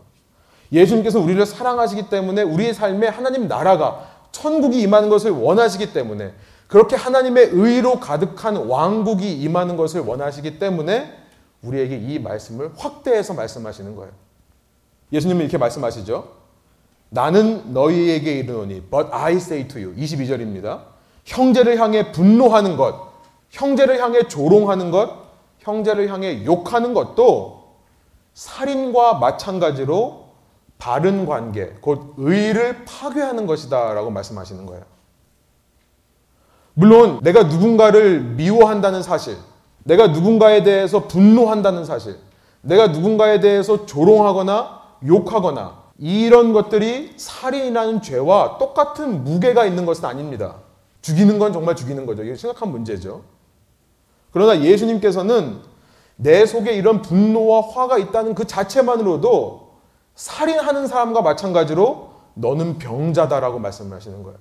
예수님께서 0.72 1.20
우리를 1.20 1.44
사랑하시기 1.44 2.08
때문에 2.08 2.42
우리의 2.42 2.72
삶에 2.72 3.08
하나님 3.08 3.48
나라가 3.48 4.08
천국이 4.32 4.80
임하는 4.80 5.10
것을 5.10 5.30
원하시기 5.30 5.92
때문에 5.92 6.32
그렇게 6.66 6.96
하나님의 6.96 7.50
의로 7.52 8.00
가득한 8.00 8.56
왕국이 8.56 9.30
임하는 9.42 9.76
것을 9.76 10.00
원하시기 10.00 10.58
때문에 10.58 11.12
우리에게 11.62 11.96
이 11.96 12.18
말씀을 12.18 12.72
확대해서 12.76 13.34
말씀하시는 13.34 13.94
거예요. 13.94 14.12
예수님은 15.12 15.42
이렇게 15.42 15.58
말씀하시죠. 15.58 16.41
나는 17.14 17.74
너희에게 17.74 18.38
이르노니 18.38 18.84
but 18.90 19.08
I 19.12 19.34
say 19.34 19.68
to 19.68 19.80
you 19.80 19.94
22절입니다. 19.96 20.80
형제를 21.26 21.78
향해 21.78 22.10
분노하는 22.10 22.78
것, 22.78 23.12
형제를 23.50 24.00
향해 24.00 24.26
조롱하는 24.28 24.90
것, 24.90 25.10
형제를 25.58 26.10
향해 26.10 26.42
욕하는 26.46 26.94
것도 26.94 27.64
살인과 28.32 29.14
마찬가지로 29.14 30.28
바른 30.78 31.26
관계, 31.26 31.74
곧 31.82 32.14
의를 32.16 32.84
파괴하는 32.86 33.46
것이다라고 33.46 34.10
말씀하시는 34.10 34.64
거예요. 34.64 34.82
물론 36.72 37.20
내가 37.22 37.42
누군가를 37.42 38.22
미워한다는 38.22 39.02
사실, 39.02 39.36
내가 39.84 40.06
누군가에 40.06 40.62
대해서 40.62 41.06
분노한다는 41.08 41.84
사실, 41.84 42.16
내가 42.62 42.86
누군가에 42.86 43.40
대해서 43.40 43.84
조롱하거나 43.84 44.80
욕하거나 45.06 45.81
이런 46.04 46.52
것들이 46.52 47.12
살인이라는 47.16 48.02
죄와 48.02 48.58
똑같은 48.58 49.22
무게가 49.22 49.64
있는 49.64 49.86
것은 49.86 50.04
아닙니다. 50.04 50.56
죽이는 51.00 51.38
건 51.38 51.52
정말 51.52 51.76
죽이는 51.76 52.06
거죠. 52.06 52.24
이게 52.24 52.34
심각한 52.34 52.72
문제죠. 52.72 53.22
그러나 54.32 54.60
예수님께서는 54.62 55.60
내 56.16 56.44
속에 56.44 56.72
이런 56.72 57.02
분노와 57.02 57.60
화가 57.68 57.98
있다는 57.98 58.34
그 58.34 58.48
자체만으로도 58.48 59.74
살인하는 60.16 60.88
사람과 60.88 61.22
마찬가지로 61.22 62.10
너는 62.34 62.78
병자다라고 62.78 63.60
말씀하시는 63.60 64.24
거예요. 64.24 64.38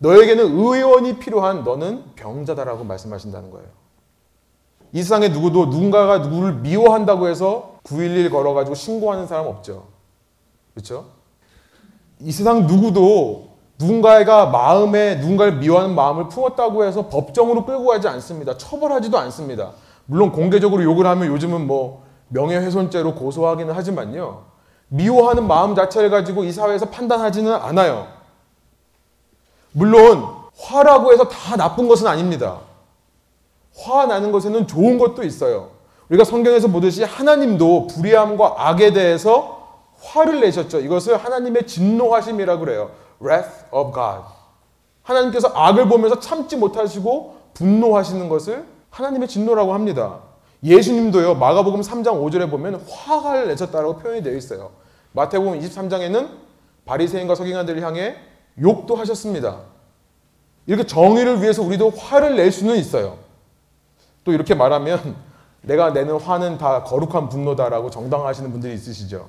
너에게는 0.00 0.44
의원이 0.44 1.18
필요한 1.18 1.64
너는 1.64 2.14
병자다라고 2.14 2.84
말씀하신다는 2.84 3.50
거예요. 3.50 3.68
이 4.92 5.02
세상에 5.02 5.28
누구도 5.28 5.66
누군가가 5.66 6.18
누구를 6.18 6.56
미워한다고 6.56 7.28
해서 7.28 7.78
911 7.84 8.28
걸어가지고 8.28 8.74
신고하는 8.74 9.26
사람 9.26 9.46
없죠. 9.46 9.96
그렇죠? 10.78 11.06
이 12.20 12.30
세상 12.30 12.68
누구도 12.68 13.48
누군가가 13.80 14.46
마음에 14.46 15.16
누군가를 15.16 15.56
미워하는 15.56 15.94
마음을 15.96 16.28
품었다고 16.28 16.84
해서 16.84 17.08
법정으로 17.08 17.64
끌고 17.64 17.86
가지 17.86 18.06
않습니다. 18.06 18.56
처벌하지도 18.56 19.18
않습니다. 19.18 19.72
물론 20.06 20.30
공개적으로 20.30 20.84
욕을 20.84 21.04
하면 21.06 21.26
요즘은 21.28 21.66
뭐 21.66 22.04
명예훼손죄로 22.28 23.16
고소하기는 23.16 23.74
하지만요. 23.74 24.44
미워하는 24.86 25.48
마음 25.48 25.74
자체를 25.74 26.10
가지고 26.10 26.44
이 26.44 26.52
사회에서 26.52 26.86
판단하지는 26.90 27.52
않아요. 27.52 28.06
물론 29.72 30.24
화라고 30.56 31.12
해서 31.12 31.28
다 31.28 31.56
나쁜 31.56 31.88
것은 31.88 32.06
아닙니다. 32.06 32.58
화 33.76 34.06
나는 34.06 34.30
것에는 34.30 34.68
좋은 34.68 34.98
것도 34.98 35.24
있어요. 35.24 35.70
우리가 36.08 36.22
성경에서 36.24 36.68
보듯이 36.68 37.02
하나님도 37.02 37.88
불의함과 37.88 38.54
악에 38.56 38.92
대해서 38.92 39.57
화를 40.00 40.40
내셨죠. 40.40 40.80
이것을 40.80 41.16
하나님의 41.16 41.66
진노하심이라고 41.66 42.60
그래요. 42.60 42.90
wrath 43.20 43.66
of 43.70 43.92
God. 43.92 44.22
하나님께서 45.02 45.48
악을 45.48 45.88
보면서 45.88 46.20
참지 46.20 46.56
못하시고 46.56 47.36
분노하시는 47.54 48.28
것을 48.28 48.64
하나님의 48.90 49.28
진노라고 49.28 49.74
합니다. 49.74 50.20
예수님도요. 50.62 51.34
마가복음 51.36 51.80
3장 51.80 52.22
5절에 52.22 52.50
보면 52.50 52.84
화를 52.88 53.48
내셨다라고 53.48 53.98
표현이 53.98 54.22
되어 54.22 54.34
있어요. 54.34 54.70
마태복음 55.12 55.60
23장에는 55.60 56.28
바리새인과 56.84 57.34
서기관들을 57.34 57.82
향해 57.82 58.16
욕도 58.60 58.96
하셨습니다. 58.96 59.60
이렇게 60.66 60.84
정의를 60.84 61.40
위해서 61.42 61.62
우리도 61.62 61.90
화를 61.90 62.36
낼 62.36 62.52
수는 62.52 62.76
있어요. 62.76 63.18
또 64.24 64.32
이렇게 64.32 64.54
말하면 64.54 65.16
내가 65.62 65.90
내는 65.90 66.16
화는 66.16 66.58
다 66.58 66.82
거룩한 66.82 67.28
분노다라고 67.28 67.90
정당화하시는 67.90 68.50
분들이 68.52 68.74
있으시죠. 68.74 69.28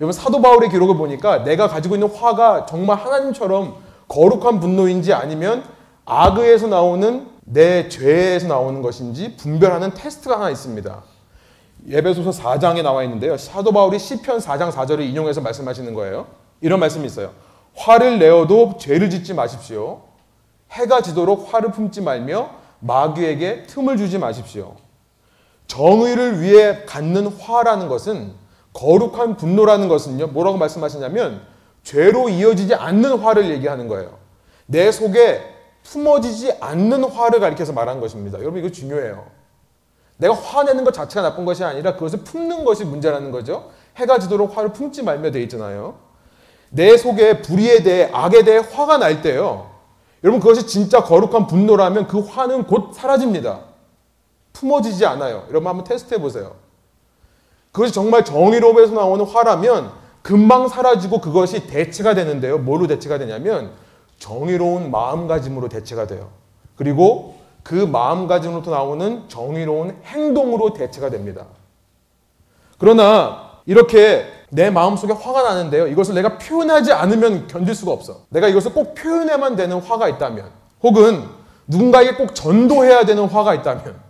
여러분 0.00 0.12
사도 0.12 0.40
바울의 0.42 0.68
기록을 0.70 0.96
보니까 0.96 1.44
내가 1.44 1.68
가지고 1.68 1.96
있는 1.96 2.08
화가 2.08 2.66
정말 2.66 2.98
하나님처럼 2.98 3.76
거룩한 4.08 4.60
분노인지 4.60 5.12
아니면 5.12 5.64
악의에서 6.04 6.68
나오는 6.68 7.28
내 7.44 7.88
죄에서 7.88 8.48
나오는 8.48 8.82
것인지 8.82 9.36
분별하는 9.36 9.94
테스트가 9.94 10.36
하나 10.36 10.50
있습니다. 10.50 11.02
예배소서 11.88 12.30
4장에 12.30 12.82
나와 12.82 13.04
있는데요. 13.04 13.36
사도 13.36 13.72
바울이 13.72 13.98
시편 13.98 14.38
4장 14.38 14.70
4절을 14.72 15.00
인용해서 15.00 15.40
말씀하시는 15.40 15.94
거예요. 15.94 16.26
이런 16.60 16.80
말씀이 16.80 17.06
있어요. 17.06 17.30
화를 17.74 18.18
내어도 18.18 18.74
죄를 18.78 19.10
짓지 19.10 19.34
마십시오. 19.34 20.02
해가 20.72 21.00
지도록 21.02 21.52
화를 21.52 21.70
품지 21.70 22.00
말며 22.00 22.50
마귀에게 22.80 23.64
틈을 23.66 23.96
주지 23.96 24.18
마십시오. 24.18 24.74
정의를 25.68 26.40
위해 26.40 26.84
갖는 26.86 27.28
화라는 27.28 27.88
것은 27.88 28.32
거룩한 28.76 29.36
분노라는 29.36 29.88
것은요. 29.88 30.28
뭐라고 30.28 30.58
말씀하시냐면 30.58 31.40
죄로 31.82 32.28
이어지지 32.28 32.74
않는 32.74 33.18
화를 33.18 33.50
얘기하는 33.50 33.88
거예요. 33.88 34.18
내 34.66 34.92
속에 34.92 35.40
품어지지 35.82 36.56
않는 36.60 37.04
화를 37.04 37.40
가리켜서 37.40 37.72
말하는 37.72 38.00
것입니다. 38.00 38.38
여러분 38.38 38.60
이거 38.60 38.70
중요해요. 38.70 39.24
내가 40.18 40.34
화내는 40.34 40.84
것 40.84 40.92
자체가 40.92 41.22
나쁜 41.22 41.44
것이 41.44 41.64
아니라 41.64 41.94
그것을 41.94 42.20
품는 42.20 42.64
것이 42.64 42.84
문제라는 42.84 43.30
거죠. 43.30 43.70
해가 43.96 44.18
지도록 44.18 44.56
화를 44.56 44.72
품지 44.72 45.02
말며 45.02 45.30
돼 45.30 45.42
있잖아요. 45.44 45.94
내 46.68 46.96
속에 46.98 47.40
불의에 47.40 47.82
대해 47.82 48.10
악에 48.12 48.44
대해 48.44 48.58
화가 48.58 48.98
날 48.98 49.22
때요. 49.22 49.70
여러분 50.22 50.40
그것이 50.40 50.66
진짜 50.66 51.02
거룩한 51.02 51.46
분노라면 51.46 52.08
그 52.08 52.20
화는 52.20 52.64
곧 52.64 52.92
사라집니다. 52.92 53.60
품어지지 54.52 55.06
않아요. 55.06 55.44
여러분 55.48 55.68
한번 55.68 55.84
테스트 55.84 56.14
해 56.14 56.18
보세요. 56.20 56.65
그것이 57.76 57.92
정말 57.92 58.24
정의로움에서 58.24 58.94
나오는 58.94 59.22
화라면 59.22 59.90
금방 60.22 60.66
사라지고 60.66 61.20
그것이 61.20 61.66
대체가 61.66 62.14
되는데요. 62.14 62.56
뭐로 62.56 62.86
대체가 62.86 63.18
되냐면 63.18 63.70
정의로운 64.18 64.90
마음가짐으로 64.90 65.68
대체가 65.68 66.06
돼요. 66.06 66.30
그리고 66.74 67.34
그 67.62 67.74
마음가짐으로부터 67.74 68.70
나오는 68.70 69.28
정의로운 69.28 69.94
행동으로 70.06 70.72
대체가 70.72 71.10
됩니다. 71.10 71.44
그러나 72.78 73.60
이렇게 73.66 74.24
내 74.48 74.70
마음속에 74.70 75.12
화가 75.12 75.42
나는데요. 75.42 75.86
이것을 75.88 76.14
내가 76.14 76.38
표현하지 76.38 76.94
않으면 76.94 77.46
견딜 77.46 77.74
수가 77.74 77.92
없어. 77.92 78.22
내가 78.30 78.48
이것을 78.48 78.72
꼭 78.72 78.94
표현해만 78.94 79.54
되는 79.54 79.82
화가 79.82 80.08
있다면 80.08 80.48
혹은 80.82 81.24
누군가에게 81.66 82.14
꼭 82.14 82.34
전도해야 82.34 83.04
되는 83.04 83.26
화가 83.26 83.52
있다면 83.52 84.05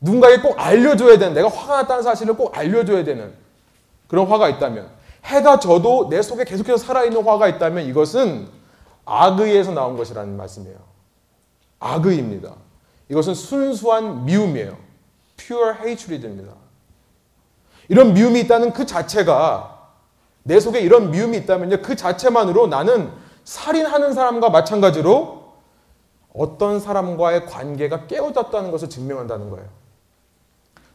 누군가에게 0.00 0.42
꼭 0.42 0.58
알려줘야 0.58 1.18
되는 1.18 1.34
내가 1.34 1.48
화가 1.48 1.82
났다는 1.82 2.02
사실을 2.02 2.34
꼭 2.34 2.56
알려줘야 2.56 3.04
되는 3.04 3.32
그런 4.08 4.26
화가 4.26 4.48
있다면 4.48 4.88
해가 5.24 5.60
져도 5.60 6.08
내 6.08 6.22
속에 6.22 6.44
계속해서 6.44 6.78
살아있는 6.78 7.22
화가 7.22 7.48
있다면 7.48 7.84
이것은 7.84 8.48
악의에서 9.04 9.72
나온 9.72 9.96
것이라는 9.96 10.36
말씀이에요. 10.36 10.78
악의입니다. 11.78 12.54
이것은 13.08 13.34
순수한 13.34 14.24
미움이에요. 14.24 14.76
pure 15.36 15.74
hatred이 15.78 16.20
됩니다. 16.20 16.54
이런 17.88 18.14
미움이 18.14 18.40
있다는 18.40 18.72
그 18.72 18.86
자체가 18.86 19.78
내 20.42 20.60
속에 20.60 20.80
이런 20.80 21.10
미움이 21.10 21.36
있다면요. 21.38 21.82
그 21.82 21.96
자체만으로 21.96 22.68
나는 22.68 23.10
살인하는 23.44 24.14
사람과 24.14 24.48
마찬가지로 24.50 25.40
어떤 26.32 26.78
사람과의 26.78 27.46
관계가 27.46 28.06
깨어졌다는 28.06 28.70
것을 28.70 28.88
증명한다는 28.88 29.50
거예요. 29.50 29.79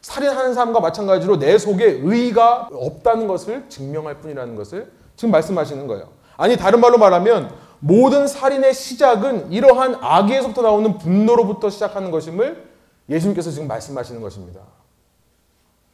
살인하는 0.06 0.54
사람과 0.54 0.78
마찬가지로 0.78 1.40
내 1.40 1.58
속에 1.58 1.98
의가 2.00 2.68
없다는 2.72 3.26
것을 3.26 3.68
증명할 3.68 4.20
뿐이라는 4.20 4.54
것을 4.54 4.92
지금 5.16 5.32
말씀하시는 5.32 5.84
거예요. 5.88 6.10
아니 6.36 6.56
다른 6.56 6.80
말로 6.80 6.96
말하면 6.96 7.52
모든 7.80 8.28
살인의 8.28 8.72
시작은 8.72 9.50
이러한 9.50 9.98
악에서부터 10.00 10.62
나오는 10.62 10.96
분노로부터 10.98 11.70
시작하는 11.70 12.12
것임을 12.12 12.68
예수님께서 13.08 13.50
지금 13.50 13.66
말씀하시는 13.66 14.20
것입니다. 14.20 14.60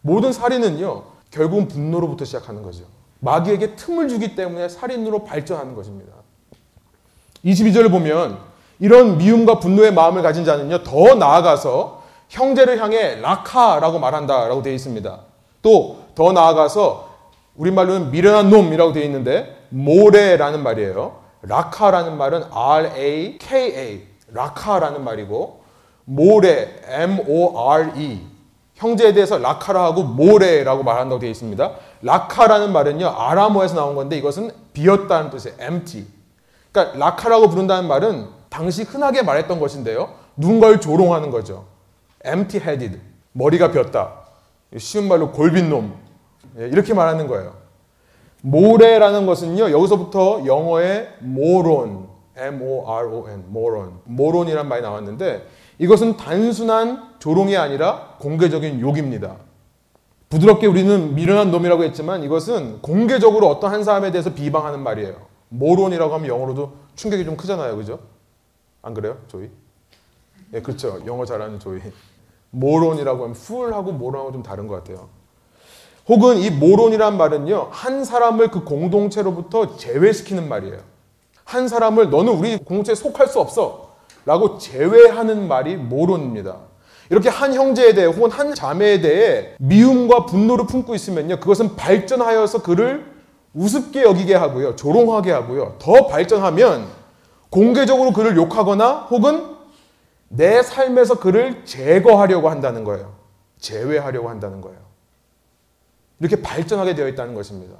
모든 0.02 0.30
살인은요, 0.30 1.04
결국은 1.30 1.66
분노로부터 1.68 2.26
시작하는 2.26 2.62
거죠. 2.62 2.84
마귀에게 3.20 3.76
틈을 3.76 4.08
주기 4.08 4.34
때문에 4.34 4.68
살인으로 4.68 5.24
발전하는 5.24 5.74
것입니다. 5.74 6.12
22절을 7.46 7.90
보면 7.90 8.40
이런 8.78 9.16
미움과 9.16 9.58
분노의 9.58 9.94
마음을 9.94 10.20
가진 10.20 10.44
자는요, 10.44 10.82
더 10.82 11.14
나아가서 11.14 12.01
형제를 12.32 12.80
향해 12.80 13.16
라카라고 13.16 13.98
말한다라고 13.98 14.62
되어 14.62 14.72
있습니다. 14.72 15.20
또 15.62 16.02
더 16.14 16.32
나아가서 16.32 17.10
우리말로는 17.56 18.10
미련한 18.10 18.50
놈이라고 18.50 18.92
되어 18.92 19.04
있는데 19.04 19.66
모레라는 19.70 20.62
말이에요. 20.62 21.20
라카라는 21.42 22.16
말은 22.16 22.44
R-A-K-A 22.50 24.02
라카라는 24.32 25.04
말이고 25.04 25.62
모레 26.04 26.82
M-O-R-E 26.86 28.20
형제에 28.74 29.12
대해서 29.12 29.38
라카라 29.38 29.84
하고 29.84 30.02
모레라고 30.02 30.82
말한다고 30.82 31.20
되어 31.20 31.30
있습니다. 31.30 31.72
라카라는 32.02 32.72
말은요 32.72 33.06
아람어에서 33.06 33.74
나온 33.74 33.94
건데 33.94 34.16
이것은 34.16 34.50
비었다는 34.72 35.30
뜻이에요. 35.30 35.56
empty. 35.60 36.06
그러니까 36.72 36.98
라카라고 36.98 37.48
부른다는 37.48 37.86
말은 37.88 38.28
당시 38.48 38.82
흔하게 38.82 39.22
말했던 39.22 39.60
것인데요. 39.60 40.14
누군가를 40.36 40.80
조롱하는 40.80 41.30
거죠. 41.30 41.71
Empty-headed. 42.24 42.98
머리가 43.32 43.70
비었다. 43.70 44.20
쉬운 44.76 45.08
말로 45.08 45.32
골빈 45.32 45.68
놈. 45.68 45.94
예, 46.58 46.66
이렇게 46.68 46.94
말하는 46.94 47.26
거예요. 47.26 47.54
모레라는 48.42 49.26
것은요. 49.26 49.70
여기서부터 49.70 50.44
영어의 50.46 51.08
moron, 51.22 52.08
M-O-R-O-N, 52.36 53.44
moron. 53.48 54.00
moron이란 54.08 54.68
말이 54.68 54.82
나왔는데 54.82 55.46
이것은 55.78 56.16
단순한 56.16 57.14
조롱이 57.18 57.56
아니라 57.56 58.16
공개적인 58.18 58.80
욕입니다. 58.80 59.36
부드럽게 60.28 60.66
우리는 60.66 61.14
미련한 61.14 61.50
놈이라고 61.50 61.84
했지만 61.84 62.22
이것은 62.24 62.80
공개적으로 62.82 63.48
어떤 63.48 63.72
한 63.72 63.84
사람에 63.84 64.10
대해서 64.10 64.32
비방하는 64.32 64.80
말이에요. 64.80 65.16
모론이라고 65.50 66.14
하면 66.14 66.28
영어로도 66.28 66.72
충격이 66.96 67.24
좀 67.24 67.36
크잖아요. 67.36 67.76
그죠? 67.76 68.00
안 68.80 68.94
그래요? 68.94 69.18
조이? 69.28 69.50
예, 70.54 70.60
그렇죠. 70.60 71.00
영어 71.06 71.24
잘하는 71.24 71.60
조이. 71.60 71.80
모론이라고 72.52 73.24
하면 73.24 73.34
풀하고 73.34 73.92
모론하고 73.92 74.32
좀 74.32 74.42
다른 74.42 74.68
것 74.68 74.76
같아요. 74.76 75.08
혹은 76.08 76.38
이 76.38 76.50
모론이란 76.50 77.16
말은요, 77.16 77.68
한 77.70 78.04
사람을 78.04 78.50
그 78.50 78.64
공동체로부터 78.64 79.76
제외시키는 79.76 80.48
말이에요. 80.48 80.78
한 81.44 81.68
사람을 81.68 82.10
너는 82.10 82.32
우리 82.32 82.56
공동체에 82.58 82.94
속할 82.94 83.26
수 83.26 83.40
없어. 83.40 83.92
라고 84.24 84.58
제외하는 84.58 85.48
말이 85.48 85.76
모론입니다. 85.76 86.56
이렇게 87.10 87.28
한 87.28 87.52
형제에 87.54 87.92
대해 87.94 88.06
혹은 88.06 88.30
한 88.30 88.54
자매에 88.54 89.00
대해 89.00 89.54
미움과 89.58 90.26
분노를 90.26 90.66
품고 90.66 90.94
있으면요. 90.94 91.40
그것은 91.40 91.76
발전하여서 91.76 92.62
그를 92.62 93.04
우습게 93.54 94.02
여기게 94.02 94.34
하고요. 94.34 94.76
조롱하게 94.76 95.32
하고요. 95.32 95.76
더 95.78 96.06
발전하면 96.06 96.86
공개적으로 97.50 98.12
그를 98.12 98.36
욕하거나 98.36 99.08
혹은 99.10 99.51
내 100.34 100.62
삶에서 100.62 101.20
그를 101.20 101.64
제거하려고 101.66 102.48
한다는 102.48 102.84
거예요. 102.84 103.14
제외하려고 103.58 104.30
한다는 104.30 104.60
거예요. 104.62 104.78
이렇게 106.20 106.40
발전하게 106.40 106.94
되어 106.94 107.08
있다는 107.08 107.34
것입니다. 107.34 107.76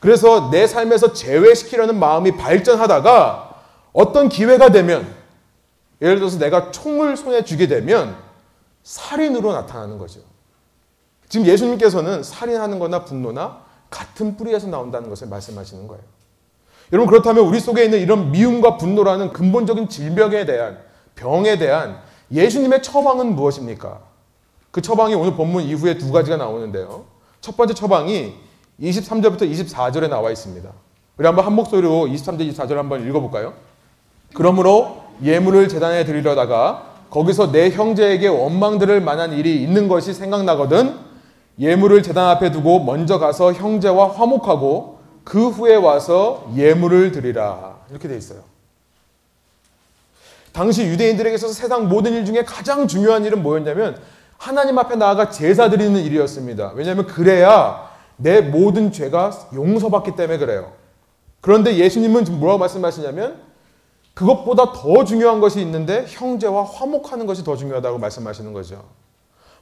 그래서 0.00 0.50
내 0.50 0.66
삶에서 0.66 1.12
제외시키려는 1.12 1.98
마음이 1.98 2.36
발전하다가 2.36 3.62
어떤 3.92 4.28
기회가 4.28 4.70
되면 4.70 5.06
예를 6.02 6.16
들어서 6.16 6.38
내가 6.38 6.70
총을 6.72 7.16
손에 7.16 7.44
쥐게 7.44 7.68
되면 7.68 8.16
살인으로 8.82 9.52
나타나는 9.52 9.98
거죠. 9.98 10.20
지금 11.28 11.46
예수님께서는 11.46 12.22
살인하는 12.22 12.78
거나 12.78 13.04
분노나 13.04 13.64
같은 13.90 14.36
뿌리에서 14.36 14.66
나온다는 14.66 15.08
것을 15.08 15.28
말씀하시는 15.28 15.86
거예요. 15.86 16.02
여러분 16.92 17.08
그렇다면 17.08 17.44
우리 17.44 17.60
속에 17.60 17.84
있는 17.84 18.00
이런 18.00 18.32
미움과 18.32 18.76
분노라는 18.76 19.32
근본적인 19.32 19.88
질병에 19.88 20.46
대한 20.46 20.85
병에 21.16 21.58
대한 21.58 21.98
예수님의 22.30 22.82
처방은 22.82 23.34
무엇입니까? 23.34 24.00
그 24.70 24.80
처방이 24.80 25.14
오늘 25.14 25.34
본문 25.34 25.64
이후에 25.64 25.98
두 25.98 26.12
가지가 26.12 26.36
나오는데요. 26.36 27.06
첫 27.40 27.56
번째 27.56 27.74
처방이 27.74 28.34
23절부터 28.80 29.50
24절에 29.50 30.08
나와 30.08 30.30
있습니다. 30.30 30.70
우리 31.16 31.26
한번 31.26 31.46
한 31.46 31.54
목소리로 31.54 32.06
23절, 32.06 32.52
24절 32.52 32.74
한번 32.74 33.08
읽어볼까요? 33.08 33.54
그러므로 34.34 35.02
예물을 35.22 35.68
재단에 35.68 36.04
드리려다가 36.04 36.94
거기서 37.08 37.52
내 37.52 37.70
형제에게 37.70 38.28
원망 38.28 38.78
들을 38.78 39.00
만한 39.00 39.32
일이 39.32 39.62
있는 39.62 39.88
것이 39.88 40.12
생각나거든 40.12 40.98
예물을 41.58 42.02
재단 42.02 42.28
앞에 42.28 42.50
두고 42.50 42.80
먼저 42.80 43.18
가서 43.18 43.54
형제와 43.54 44.10
화목하고 44.10 44.98
그 45.24 45.48
후에 45.48 45.74
와서 45.76 46.50
예물을 46.54 47.12
드리라. 47.12 47.78
이렇게 47.90 48.08
돼 48.08 48.16
있어요. 48.16 48.40
당시 50.56 50.86
유대인들에게 50.86 51.34
있어서 51.34 51.52
세상 51.52 51.86
모든 51.86 52.14
일 52.14 52.24
중에 52.24 52.42
가장 52.42 52.88
중요한 52.88 53.26
일은 53.26 53.42
뭐였냐면 53.42 54.00
하나님 54.38 54.78
앞에 54.78 54.96
나아가 54.96 55.28
제사 55.28 55.68
드리는 55.68 56.00
일이었습니다. 56.00 56.72
왜냐하면 56.74 57.06
그래야 57.06 57.90
내 58.16 58.40
모든 58.40 58.90
죄가 58.90 59.32
용서받기 59.52 60.16
때문에 60.16 60.38
그래요. 60.38 60.72
그런데 61.42 61.76
예수님은 61.76 62.24
지금 62.24 62.40
뭐라고 62.40 62.58
말씀하시냐면 62.58 63.36
그것보다 64.14 64.72
더 64.72 65.04
중요한 65.04 65.40
것이 65.40 65.60
있는데 65.60 66.06
형제와 66.08 66.64
화목하는 66.64 67.26
것이 67.26 67.44
더 67.44 67.54
중요하다고 67.54 67.98
말씀하시는 67.98 68.54
거죠. 68.54 68.82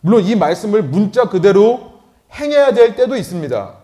물론 0.01 0.23
이 0.23 0.37
말씀을 0.37 0.85
문자 0.85 1.29
그대로 1.29 1.95
행해야 2.33 2.73
될 2.73 2.95
때도 2.95 3.17
있습니다. 3.17 3.75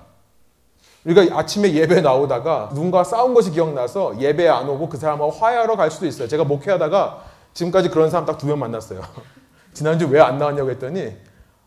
우리가 1.05 1.39
아침에 1.39 1.73
예배 1.73 2.03
나오다가 2.03 2.69
누군가 2.75 3.05
싸운 3.05 3.33
것이 3.35 3.51
기억나서 3.51 4.21
예배 4.21 4.49
안 4.49 4.69
오고 4.69 4.89
그 4.91 4.97
사람하고 4.99 5.31
화해하러 5.31 5.77
갈 5.77 5.91
수도 5.91 6.07
있어요. 6.07 6.29
제가 6.29 6.45
목회하다가 6.45 7.23
지금까지 7.55 7.89
그런 7.91 8.11
사람 8.11 8.27
딱 8.27 8.39
두 8.39 8.47
명 8.47 8.59
만났어요. 8.59 9.01
지난주 9.73 10.07
왜 10.09 10.21
안 10.21 10.39
나왔냐고 10.39 10.71
했더니 10.71 11.17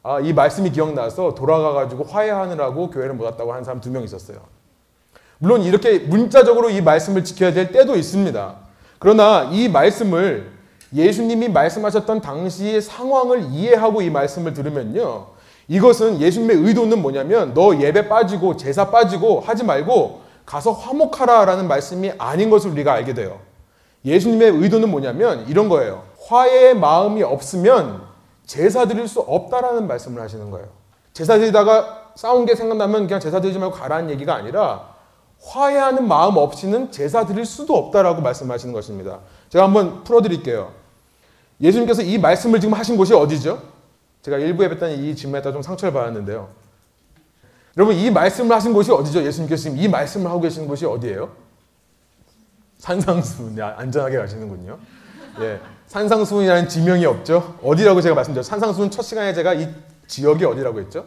아, 0.04 0.20
이 0.20 0.34
말씀이 0.34 0.70
기억나서 0.72 1.34
돌아가가지고 1.34 2.04
화해하느라고 2.04 2.90
교회를 2.92 3.14
못 3.16 3.24
왔다고 3.26 3.52
하는 3.54 3.64
사람 3.64 3.82
두 3.82 3.90
명 3.90 4.04
있었어요. 4.04 4.38
물론 5.40 5.62
이렇게 5.64 6.00
문자적으로 6.00 6.70
이 6.70 6.82
말씀을 6.82 7.24
지켜야 7.24 7.52
될 7.54 7.72
때도 7.72 7.96
있습니다. 7.96 8.56
그러나 9.00 9.50
이 9.52 9.68
말씀을 9.68 10.52
예수님이 10.94 11.50
말씀하셨던 11.50 12.22
당시의 12.22 12.82
상황을 12.82 13.46
이해하고 13.52 14.02
이 14.04 14.10
말씀을 14.12 14.54
들으면요. 14.54 15.28
이것은 15.74 16.22
예수님의 16.22 16.58
의도는 16.58 17.02
뭐냐면 17.02 17.56
너 17.56 17.76
예배 17.76 18.08
빠지고 18.08 18.58
제사 18.58 18.92
빠지고 18.92 19.40
하지 19.40 19.64
말고 19.64 20.22
가서 20.46 20.72
화목하라라는 20.72 21.68
말씀이 21.68 22.12
아닌 22.20 22.52
것을 22.52 22.70
우리가 22.70 22.94
알게 22.94 23.16
돼요. 23.16 23.40
예수님의 24.06 24.52
의도는 24.52 24.92
뭐냐면 24.92 25.48
이런 25.48 25.70
거예요. 25.70 26.04
화해의 26.28 26.76
마음이 26.76 27.24
없으면 27.24 28.04
제사 28.46 28.86
드릴 28.86 29.08
수 29.08 29.20
없다라는 29.22 29.88
말씀을 29.88 30.22
하시는 30.22 30.52
거예요. 30.52 30.68
제사 31.12 31.40
드리다가 31.40 32.12
싸운 32.14 32.46
게 32.46 32.54
생각나면 32.54 33.08
그냥 33.08 33.20
제사 33.20 33.42
드리지 33.42 33.58
말고 33.58 33.74
가라는 33.74 34.12
얘기가 34.12 34.36
아니라 34.36 34.90
화해하는 35.42 36.08
마음 36.08 36.38
없이는 36.38 36.92
제사 36.92 37.26
드릴 37.26 37.46
수도 37.46 37.76
없다라고 37.76 38.22
말씀하시는 38.22 38.76
것입니다. 38.76 39.22
제가 39.50 39.66
한번 39.66 40.04
풀어드릴게요. 40.04 40.72
예수님께서 41.60 42.04
이 42.04 42.20
말씀을 42.20 42.60
지금 42.60 42.76
하신 42.76 42.96
곳이 42.96 43.16
어디죠? 43.16 43.73
제가 44.24 44.38
일부 44.38 44.64
예배 44.64 44.78
때는 44.80 45.04
이 45.04 45.16
질문에 45.16 45.42
따라 45.42 45.54
좀 45.54 45.62
상처를 45.62 45.94
받았는데요. 45.94 46.50
여러분 47.78 47.96
이 47.96 48.10
말씀을 48.10 48.56
하신 48.56 48.74
곳이 48.74 48.92
어디죠? 48.92 49.22
예수님께서 49.24 49.64
지금 49.64 49.78
이 49.78 49.88
말씀을 49.88 50.30
하고 50.32 50.40
계시는 50.42 50.68
곳이 50.68 50.86
어디예요? 50.86 51.30
산상수훈. 52.78 53.60
안전하게 53.62 54.18
가시는군요. 54.18 54.80
예. 55.42 55.60
산상수훈이라는 55.88 56.70
지명이 56.70 57.06
없죠. 57.06 57.58
어디라고 57.64 58.02
제가 58.02 58.16
말씀드렸죠. 58.16 58.48
산상수훈 58.50 58.92
첫 58.92 59.02
시간에 59.02 59.34
제가 59.34 59.54
이 59.54 59.68
지역이 60.08 60.46
어디라고 60.46 60.80
했죠? 60.80 61.06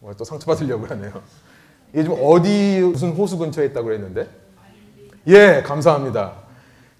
뭐 0.00 0.12
또 0.16 0.24
상처받으려고 0.24 0.86
하네요. 0.86 1.22
이게 1.92 2.02
지금 2.02 2.16
어디 2.22 2.80
무슨 2.80 3.12
호수 3.12 3.36
근처에 3.38 3.66
있다고 3.66 3.86
그랬는데? 3.86 4.28
예, 5.26 5.62
감사합니다. 5.66 6.45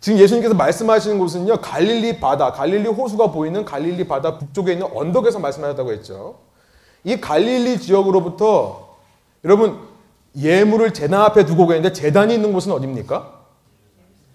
지금 0.06 0.20
예수님께서 0.20 0.54
말씀하시는 0.54 1.18
곳은요, 1.18 1.56
갈릴리 1.56 2.20
바다, 2.20 2.52
갈릴리 2.52 2.86
호수가 2.90 3.32
보이는 3.32 3.64
갈릴리 3.64 4.06
바다 4.06 4.38
북쪽에 4.38 4.74
있는 4.74 4.86
언덕에서 4.94 5.40
말씀하셨다고 5.40 5.90
했죠. 5.90 6.38
이 7.02 7.20
갈릴리 7.20 7.80
지역으로부터 7.80 8.98
여러분 9.44 9.80
예물을 10.36 10.94
재단 10.94 11.22
앞에 11.22 11.44
두고 11.44 11.66
계는데 11.66 11.92
재단이 11.92 12.34
있는 12.34 12.52
곳은 12.52 12.70
어디입니까? 12.70 13.32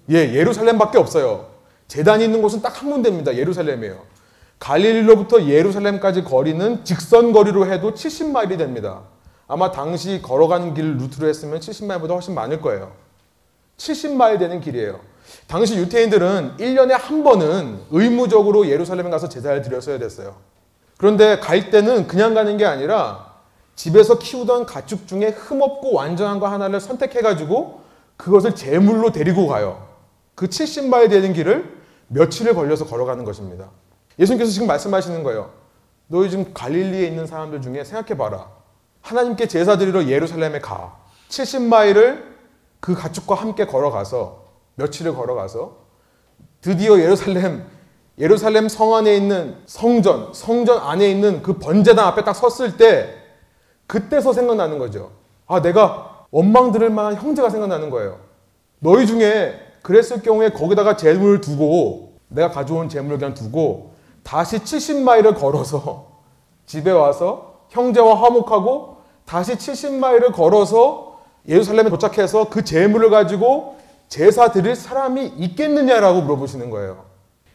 예, 0.09 0.33
예루살렘밖에 0.33 0.97
없어요. 0.97 1.45
재단이 1.87 2.25
있는 2.25 2.41
곳은 2.41 2.61
딱 2.61 2.81
한 2.81 2.91
군데입니다. 2.91 3.37
예루살렘이에요. 3.37 3.97
갈릴리로부터 4.59 5.45
예루살렘까지 5.45 6.25
거리는 6.25 6.83
직선 6.83 7.31
거리로 7.31 7.71
해도 7.71 7.93
70마일이 7.93 8.57
됩니다. 8.57 9.03
아마 9.47 9.71
당시 9.71 10.21
걸어가는 10.21 10.73
길 10.73 10.97
루트로 10.97 11.29
했으면 11.29 11.61
70마일보다 11.61 12.09
훨씬 12.09 12.35
많을 12.35 12.59
거예요. 12.59 12.91
70마일 13.77 14.37
되는 14.37 14.59
길이에요. 14.59 15.10
당시 15.47 15.77
유태인들은 15.77 16.57
1년에 16.57 16.91
한 16.91 17.23
번은 17.23 17.79
의무적으로 17.91 18.67
예루살렘에 18.67 19.09
가서 19.09 19.29
제사를 19.29 19.61
드렸어야 19.61 19.99
됐어요. 19.99 20.35
그런데 20.97 21.39
갈 21.39 21.69
때는 21.71 22.07
그냥 22.07 22.33
가는 22.33 22.57
게 22.57 22.65
아니라 22.65 23.31
집에서 23.75 24.19
키우던 24.19 24.65
가축 24.65 25.07
중에 25.07 25.29
흠없고 25.29 25.93
완전한 25.93 26.39
거 26.39 26.47
하나를 26.47 26.79
선택해가지고 26.79 27.81
그것을 28.17 28.55
제물로 28.55 29.11
데리고 29.11 29.47
가요. 29.47 29.87
그 30.35 30.47
70마일 30.47 31.09
되는 31.09 31.33
길을 31.33 31.77
며칠을 32.07 32.53
걸려서 32.53 32.85
걸어가는 32.85 33.25
것입니다. 33.25 33.69
예수님께서 34.19 34.51
지금 34.51 34.67
말씀하시는 34.67 35.23
거예요. 35.23 35.51
너희 36.07 36.29
지금 36.29 36.53
갈릴리에 36.53 37.07
있는 37.07 37.25
사람들 37.25 37.61
중에 37.61 37.83
생각해봐라. 37.83 38.47
하나님께 39.01 39.47
제사 39.47 39.77
드리러 39.77 40.07
예루살렘에 40.07 40.59
가. 40.59 40.97
70마일을 41.29 42.23
그 42.79 42.93
가축과 42.93 43.35
함께 43.35 43.65
걸어가서 43.65 44.40
며칠을 44.75 45.15
걸어가서 45.15 45.77
드디어 46.61 46.99
예루살렘 46.99 47.65
예루살렘 48.17 48.67
성 48.69 48.93
안에 48.93 49.15
있는 49.15 49.57
성전, 49.65 50.33
성전 50.33 50.77
안에 50.79 51.09
있는 51.09 51.41
그 51.41 51.57
번제단 51.57 52.05
앞에 52.05 52.23
딱 52.23 52.33
섰을 52.33 52.77
때 52.77 53.15
그때서 53.87 54.31
생각나는 54.31 54.77
거죠. 54.77 55.11
아, 55.47 55.61
내가 55.61 56.25
원망 56.29 56.71
들을 56.71 56.89
만한 56.89 57.15
형제가 57.15 57.49
생각나는 57.49 57.89
거예요. 57.89 58.19
너희 58.79 59.07
중에 59.07 59.59
그랬을 59.81 60.21
경우에 60.21 60.49
거기다가 60.49 60.95
재물을 60.95 61.41
두고 61.41 62.13
내가 62.27 62.51
가져온 62.51 62.89
재물을 62.89 63.17
그냥 63.17 63.33
두고 63.33 63.91
다시 64.23 64.57
70마일을 64.59 65.37
걸어서 65.37 66.11
집에 66.65 66.91
와서 66.91 67.65
형제와 67.69 68.21
화목하고 68.21 68.97
다시 69.25 69.55
70마일을 69.55 70.31
걸어서 70.31 71.19
예루살렘에 71.47 71.89
도착해서 71.89 72.49
그 72.49 72.63
재물을 72.63 73.09
가지고 73.09 73.77
제사 74.11 74.51
드릴 74.51 74.75
사람이 74.75 75.25
있겠느냐라고 75.37 76.23
물어보시는 76.23 76.69
거예요. 76.69 77.05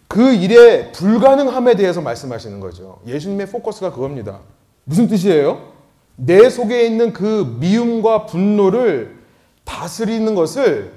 그 0.09 0.33
일의 0.33 0.91
불가능함에 0.93 1.77
대해서 1.77 2.01
말씀하시는 2.01 2.61
거죠. 2.61 2.99
예수님의 3.07 3.51
포커스가 3.51 3.93
그겁니다. 3.93 4.41
무슨 4.85 5.07
뜻이에요? 5.07 5.75
내 6.17 6.49
속에 6.49 6.87
있는 6.87 7.13
그 7.13 7.59
미움과 7.61 8.25
분노를 8.25 9.19
다스리는 9.65 10.35
것을 10.35 10.95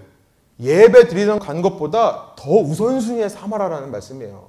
예배 0.61 1.09
드리는 1.09 1.37
간 1.39 1.61
것보다 1.61 2.35
더 2.37 2.51
우선순위에 2.51 3.27
삼아라라는 3.27 3.91
말씀이에요. 3.91 4.47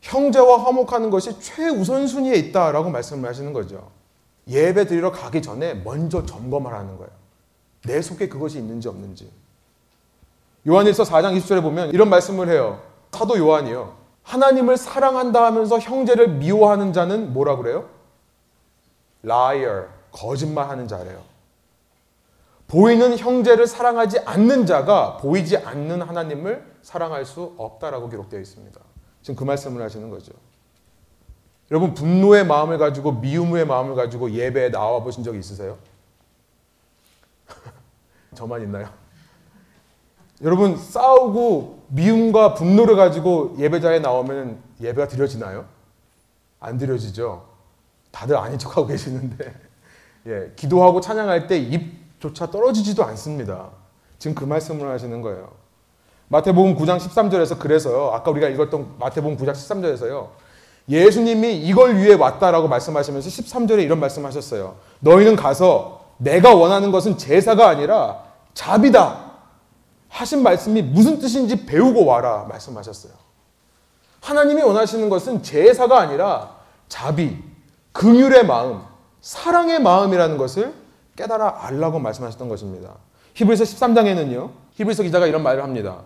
형제와 0.00 0.64
화목하는 0.64 1.10
것이 1.10 1.38
최우선순위에 1.40 2.36
있다라고 2.36 2.88
말씀을 2.88 3.28
하시는 3.28 3.52
거죠. 3.52 3.90
예배 4.48 4.86
드리러 4.86 5.12
가기 5.12 5.42
전에 5.42 5.74
먼저 5.74 6.24
점검하라는 6.24 6.96
거예요. 6.96 7.10
내 7.84 8.00
속에 8.00 8.30
그것이 8.30 8.56
있는지 8.56 8.88
없는지. 8.88 9.30
요한일서 10.66 11.04
4장 11.04 11.36
20절에 11.38 11.62
보면 11.62 11.90
이런 11.90 12.10
말씀을 12.10 12.48
해요. 12.48 12.80
사도 13.12 13.38
요한이요. 13.38 13.96
하나님을 14.24 14.76
사랑한다 14.76 15.44
하면서 15.44 15.78
형제를 15.78 16.28
미워하는 16.28 16.92
자는 16.92 17.32
뭐라 17.32 17.56
그래요? 17.56 17.88
liar, 19.24 19.86
거짓말하는 20.12 20.88
자래요. 20.88 21.22
보이는 22.66 23.16
형제를 23.16 23.66
사랑하지 23.66 24.20
않는 24.20 24.66
자가 24.66 25.18
보이지 25.18 25.56
않는 25.56 26.02
하나님을 26.02 26.66
사랑할 26.82 27.24
수 27.24 27.54
없다라고 27.56 28.08
기록되어 28.08 28.40
있습니다. 28.40 28.80
지금 29.22 29.36
그 29.36 29.44
말씀을 29.44 29.80
하시는 29.82 30.10
거죠. 30.10 30.32
여러분 31.70 31.94
분노의 31.94 32.44
마음을 32.44 32.78
가지고 32.78 33.12
미움의 33.12 33.66
마음을 33.66 33.94
가지고 33.94 34.30
예배에 34.30 34.70
나와 34.70 35.02
보신 35.02 35.24
적 35.24 35.34
있으세요? 35.34 35.78
저만 38.34 38.62
있나요? 38.62 39.05
여러분 40.42 40.76
싸우고 40.76 41.84
미움과 41.88 42.54
분노를 42.54 42.96
가지고 42.96 43.56
예배자에 43.58 44.00
나오면 44.00 44.58
예배가 44.80 45.08
드려지나요? 45.08 45.64
안 46.60 46.78
드려지죠. 46.78 47.44
다들 48.10 48.36
아닌 48.36 48.58
척하고 48.58 48.86
계시는데 48.86 49.54
예, 50.26 50.52
기도하고 50.56 51.00
찬양할 51.00 51.46
때 51.46 51.58
입조차 51.58 52.50
떨어지지도 52.50 53.04
않습니다. 53.04 53.70
지금 54.18 54.34
그 54.34 54.44
말씀을 54.44 54.88
하시는 54.90 55.22
거예요. 55.22 55.52
마태복음 56.28 56.76
9장 56.76 56.98
13절에서 56.98 57.58
그래서요. 57.58 58.10
아까 58.12 58.30
우리가 58.30 58.48
읽었던 58.48 58.96
마태복음 58.98 59.36
9장 59.36 59.52
13절에서요. 59.52 60.28
예수님이 60.88 61.56
이걸 61.58 61.96
위해 61.96 62.14
왔다라고 62.14 62.68
말씀하시면서 62.68 63.28
13절에 63.28 63.82
이런 63.82 64.00
말씀하셨어요. 64.00 64.76
너희는 65.00 65.36
가서 65.36 66.04
내가 66.18 66.54
원하는 66.54 66.90
것은 66.90 67.18
제사가 67.18 67.68
아니라 67.68 68.22
자비다. 68.54 69.25
하신 70.16 70.42
말씀이 70.42 70.80
무슨 70.80 71.18
뜻인지 71.18 71.66
배우고 71.66 72.06
와라 72.06 72.46
말씀하셨어요. 72.48 73.12
하나님이 74.22 74.62
원하시는 74.62 75.10
것은 75.10 75.42
제사가 75.42 76.00
아니라 76.00 76.56
자비, 76.88 77.36
긍휼의 77.92 78.46
마음, 78.46 78.80
사랑의 79.20 79.78
마음이라는 79.80 80.38
것을 80.38 80.72
깨달아 81.16 81.66
알라고 81.66 81.98
말씀하셨던 81.98 82.48
것입니다. 82.48 82.94
히브리서 83.34 83.64
13장에는요. 83.64 84.52
히브리서 84.72 85.02
기자가 85.02 85.26
이런 85.26 85.42
말을 85.42 85.62
합니다. 85.62 86.02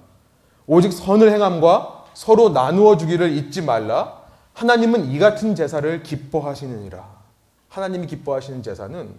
오직 0.66 0.92
선을 0.92 1.32
행함과 1.32 2.06
서로 2.14 2.48
나누어 2.48 2.96
주기를 2.96 3.30
잊지 3.30 3.62
말라. 3.62 4.22
하나님은 4.54 5.12
이 5.12 5.20
같은 5.20 5.54
제사를 5.54 6.02
기뻐하시느니라. 6.02 7.08
하나님이 7.68 8.08
기뻐하시는 8.08 8.64
제사는 8.64 9.14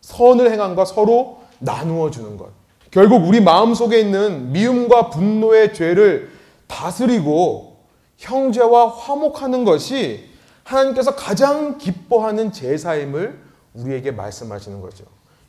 선을 0.00 0.52
행함과 0.52 0.84
서로 0.84 1.42
나누어 1.58 2.10
주는 2.10 2.36
것. 2.36 2.57
결국 2.90 3.26
우리 3.26 3.40
마음 3.40 3.74
속에 3.74 4.00
있는 4.00 4.52
미움과 4.52 5.10
분노의 5.10 5.74
죄를 5.74 6.30
다스리고 6.66 7.76
형제와 8.16 8.88
화목하는 8.88 9.64
것이 9.64 10.28
하나님께서 10.64 11.14
가장 11.14 11.78
기뻐하는 11.78 12.52
제사임을 12.52 13.38
우리에게 13.74 14.10
말씀하시는 14.10 14.80
거죠. 14.80 15.04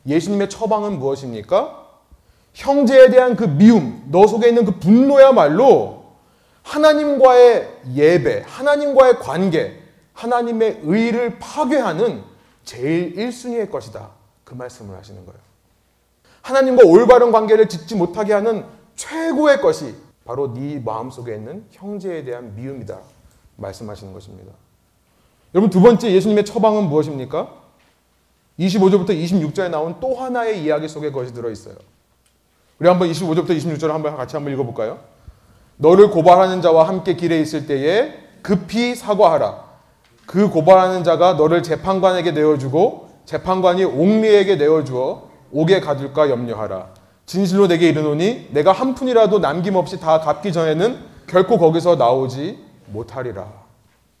예수님의 0.06 0.48
처방은 0.48 0.98
무엇입니까? 0.98 1.88
형제에 2.54 3.10
대한 3.10 3.36
그 3.36 3.44
미움, 3.44 4.04
너 4.10 4.26
속에 4.26 4.48
있는 4.48 4.64
그 4.64 4.78
분노야말로 4.78 6.04
하나님과의 6.62 7.68
예배, 7.94 8.44
하나님과의 8.46 9.18
관계, 9.18 9.78
하나님의 10.12 10.80
의를 10.82 11.38
파괴하는 11.38 12.22
제일 12.64 13.14
1순위의 13.14 13.70
것이다. 13.70 14.10
그 14.44 14.54
말씀을 14.54 14.96
하시는 14.96 15.24
거예요. 15.24 15.49
하나님과 16.42 16.86
올바른 16.86 17.32
관계를 17.32 17.68
짓지 17.68 17.94
못하게 17.94 18.32
하는 18.34 18.64
최고의 18.96 19.60
것이 19.60 19.94
바로 20.24 20.52
네 20.54 20.78
마음속에 20.78 21.34
있는 21.34 21.64
형제에 21.70 22.24
대한 22.24 22.54
미움이다. 22.54 22.98
말씀하시는 23.56 24.12
것입니다. 24.12 24.52
여러분 25.54 25.70
두 25.70 25.80
번째 25.80 26.12
예수님의 26.12 26.44
처방은 26.44 26.84
무엇입니까? 26.84 27.50
25절부터 28.58 29.10
26절에 29.10 29.70
나온 29.70 29.96
또 30.00 30.14
하나의 30.14 30.62
이야기 30.62 30.86
속에 30.88 31.10
그것이 31.10 31.32
들어 31.32 31.50
있어요. 31.50 31.74
우리 32.78 32.88
한번 32.88 33.10
25절부터 33.10 33.50
26절 33.50 33.88
한번 33.88 34.16
같이 34.16 34.36
한번 34.36 34.52
읽어 34.52 34.64
볼까요? 34.64 35.00
너를 35.76 36.10
고발하는 36.10 36.60
자와 36.62 36.88
함께 36.88 37.14
길에 37.14 37.40
있을 37.40 37.66
때에 37.66 38.14
급히 38.42 38.94
사과하라. 38.94 39.64
그 40.26 40.48
고발하는 40.48 41.04
자가 41.04 41.34
너를 41.34 41.62
재판관에게 41.62 42.32
내어 42.32 42.58
주고 42.58 43.10
재판관이 43.24 43.84
옥리에게 43.84 44.56
내어 44.56 44.84
주어 44.84 45.29
옥에 45.52 45.80
가둘까 45.80 46.30
염려하라. 46.30 46.88
진실로 47.26 47.68
내게 47.68 47.88
이르노니 47.88 48.48
내가 48.50 48.72
한 48.72 48.94
푼이라도 48.94 49.38
남김없이 49.38 50.00
다 50.00 50.20
갚기 50.20 50.52
전에는 50.52 50.98
결코 51.26 51.58
거기서 51.58 51.96
나오지 51.96 52.58
못하리라. 52.86 53.46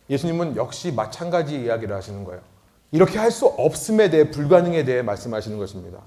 예수님은 0.08 0.56
역시 0.56 0.92
마찬가지 0.92 1.60
이야기를 1.60 1.94
하시는 1.94 2.24
거예요. 2.24 2.40
이렇게 2.92 3.18
할 3.18 3.30
수 3.30 3.46
없음에 3.46 4.10
대해 4.10 4.30
불가능에 4.30 4.84
대해 4.84 5.02
말씀하시는 5.02 5.56
것입니다. 5.58 5.98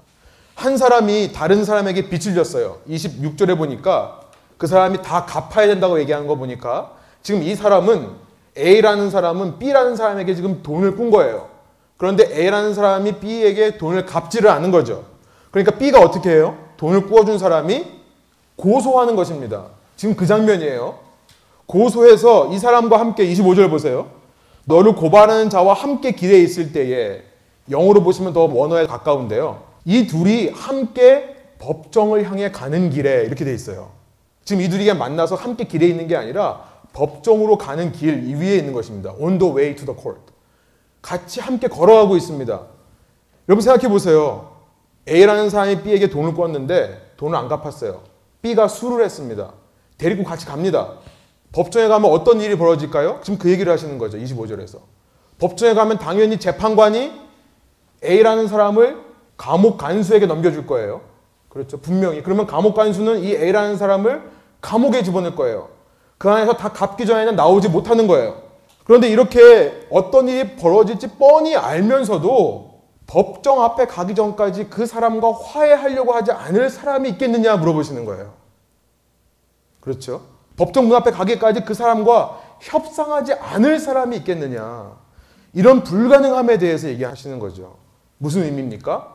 한 0.54 0.76
사람이 0.76 1.32
다른 1.32 1.64
사람에게 1.64 2.08
빚을 2.08 2.34
졌어요. 2.34 2.78
26절에 2.88 3.56
보니까 3.56 4.20
그 4.58 4.66
사람이 4.66 5.02
다 5.02 5.24
갚아야 5.24 5.66
된다고 5.66 5.98
얘기하는 5.98 6.26
거 6.26 6.36
보니까 6.36 6.92
지금 7.22 7.42
이 7.42 7.54
사람은 7.54 8.10
A라는 8.56 9.10
사람은 9.10 9.58
B라는 9.58 9.96
사람에게 9.96 10.34
지금 10.34 10.62
돈을 10.62 10.94
꾼 10.96 11.10
거예요. 11.10 11.48
그런데 11.96 12.24
A라는 12.38 12.74
사람이 12.74 13.18
B에게 13.18 13.78
돈을 13.78 14.06
갚지를 14.06 14.48
않은 14.50 14.70
거죠. 14.70 15.04
그러니까 15.54 15.78
B가 15.78 16.00
어떻게 16.00 16.30
해요? 16.30 16.58
돈을 16.78 17.06
꾸어준 17.06 17.38
사람이 17.38 17.86
고소하는 18.56 19.14
것입니다. 19.14 19.66
지금 19.94 20.16
그 20.16 20.26
장면이에요. 20.26 20.98
고소해서 21.66 22.52
이 22.52 22.58
사람과 22.58 22.98
함께 22.98 23.24
25절 23.32 23.70
보세요. 23.70 24.10
너를 24.64 24.96
고발하는 24.96 25.50
자와 25.50 25.74
함께 25.74 26.10
길에 26.10 26.40
있을 26.40 26.72
때에 26.72 27.22
영어로 27.70 28.02
보시면 28.02 28.32
더 28.32 28.46
원어에 28.46 28.88
가까운데요. 28.88 29.62
이 29.84 30.08
둘이 30.08 30.48
함께 30.48 31.36
법정을 31.60 32.28
향해 32.28 32.50
가는 32.50 32.90
길에 32.90 33.22
이렇게 33.22 33.44
돼 33.44 33.54
있어요. 33.54 33.92
지금 34.44 34.60
이 34.60 34.68
둘이 34.68 34.92
만나서 34.92 35.36
함께 35.36 35.68
길에 35.68 35.86
있는 35.86 36.08
게 36.08 36.16
아니라 36.16 36.64
법정으로 36.94 37.58
가는 37.58 37.92
길 37.92 38.34
위에 38.36 38.56
있는 38.56 38.72
것입니다. 38.72 39.14
On 39.20 39.38
the 39.38 39.54
way 39.54 39.76
to 39.76 39.86
the 39.86 39.96
court. 39.96 40.20
같이 41.00 41.40
함께 41.40 41.68
걸어가고 41.68 42.16
있습니다. 42.16 42.60
여러분 43.48 43.62
생각해 43.62 43.88
보세요. 43.88 44.53
A라는 45.08 45.50
사람이 45.50 45.82
B에게 45.82 46.08
돈을 46.08 46.34
꿨는데 46.34 47.12
돈을 47.16 47.36
안 47.36 47.48
갚았어요. 47.48 48.02
B가 48.42 48.68
수를 48.68 49.04
했습니다. 49.04 49.52
데리고 49.98 50.24
같이 50.24 50.46
갑니다. 50.46 50.92
법정에 51.52 51.88
가면 51.88 52.10
어떤 52.10 52.40
일이 52.40 52.56
벌어질까요? 52.56 53.20
지금 53.22 53.38
그 53.38 53.50
얘기를 53.50 53.72
하시는 53.72 53.96
거죠. 53.98 54.18
25절에서. 54.18 54.78
법정에 55.38 55.74
가면 55.74 55.98
당연히 55.98 56.38
재판관이 56.38 57.12
A라는 58.02 58.48
사람을 58.48 58.98
감옥 59.36 59.78
간수에게 59.78 60.26
넘겨줄 60.26 60.66
거예요. 60.66 61.02
그렇죠. 61.48 61.78
분명히. 61.78 62.22
그러면 62.22 62.46
감옥 62.46 62.74
간수는 62.74 63.22
이 63.22 63.32
A라는 63.32 63.76
사람을 63.76 64.22
감옥에 64.60 65.02
집어넣을 65.02 65.36
거예요. 65.36 65.68
그 66.18 66.30
안에서 66.30 66.54
다 66.54 66.72
갚기 66.72 67.06
전에는 67.06 67.36
나오지 67.36 67.68
못하는 67.68 68.06
거예요. 68.06 68.42
그런데 68.84 69.08
이렇게 69.08 69.86
어떤 69.90 70.28
일이 70.28 70.56
벌어질지 70.56 71.18
뻔히 71.18 71.56
알면서도 71.56 72.73
법정 73.06 73.62
앞에 73.62 73.86
가기 73.86 74.14
전까지 74.14 74.68
그 74.70 74.86
사람과 74.86 75.32
화해하려고 75.32 76.12
하지 76.12 76.32
않을 76.32 76.70
사람이 76.70 77.08
있겠느냐 77.10 77.56
물어보시는 77.56 78.04
거예요. 78.04 78.32
그렇죠? 79.80 80.22
법정 80.56 80.88
문 80.88 80.96
앞에 80.96 81.10
가기까지 81.10 81.64
그 81.64 81.74
사람과 81.74 82.40
협상하지 82.60 83.34
않을 83.34 83.78
사람이 83.78 84.16
있겠느냐. 84.18 84.96
이런 85.52 85.84
불가능함에 85.84 86.58
대해서 86.58 86.88
얘기하시는 86.88 87.38
거죠. 87.38 87.76
무슨 88.18 88.42
의미입니까? 88.44 89.14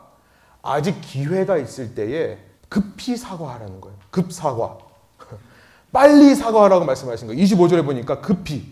아직 0.62 1.00
기회가 1.02 1.58
있을 1.58 1.96
때에 1.96 2.38
급히 2.68 3.18
사과하라는 3.18 3.82
거예요. 3.82 3.98
급사과. 4.12 4.78
빨리 5.92 6.36
사과하라고 6.36 6.86
말씀하신 6.86 7.28
거예요. 7.28 7.44
25절에 7.44 7.84
보니까 7.84 8.22
급히. 8.22 8.72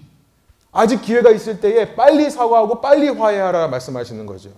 아직 0.72 1.02
기회가 1.02 1.32
있을 1.32 1.60
때에 1.60 1.96
빨리 1.96 2.30
사과하고 2.30 2.82
빨리 2.82 3.10
화해하라 3.10 3.70
말씀하시는 3.70 4.26
거죠. 4.26 4.52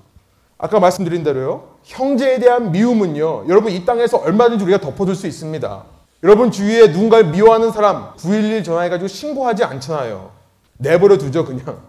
아까 0.62 0.80
말씀드린 0.82 1.24
대로요. 1.24 1.70
형제에 1.84 2.38
대한 2.38 2.72
미움은요. 2.72 3.46
여러분 3.48 3.72
이 3.72 3.86
땅에서 3.86 4.18
얼마든지 4.18 4.66
우리가 4.66 4.82
덮어둘 4.82 5.16
수 5.16 5.26
있습니다. 5.26 5.84
여러분 6.22 6.52
주위에 6.52 6.88
누군가를 6.88 7.28
미워하는 7.28 7.72
사람 7.72 8.12
911 8.18 8.66
전화해가지고 8.66 9.08
신고하지 9.08 9.64
않잖아요. 9.64 10.32
내버려 10.78 11.18
두죠 11.18 11.46
그냥. 11.46 11.80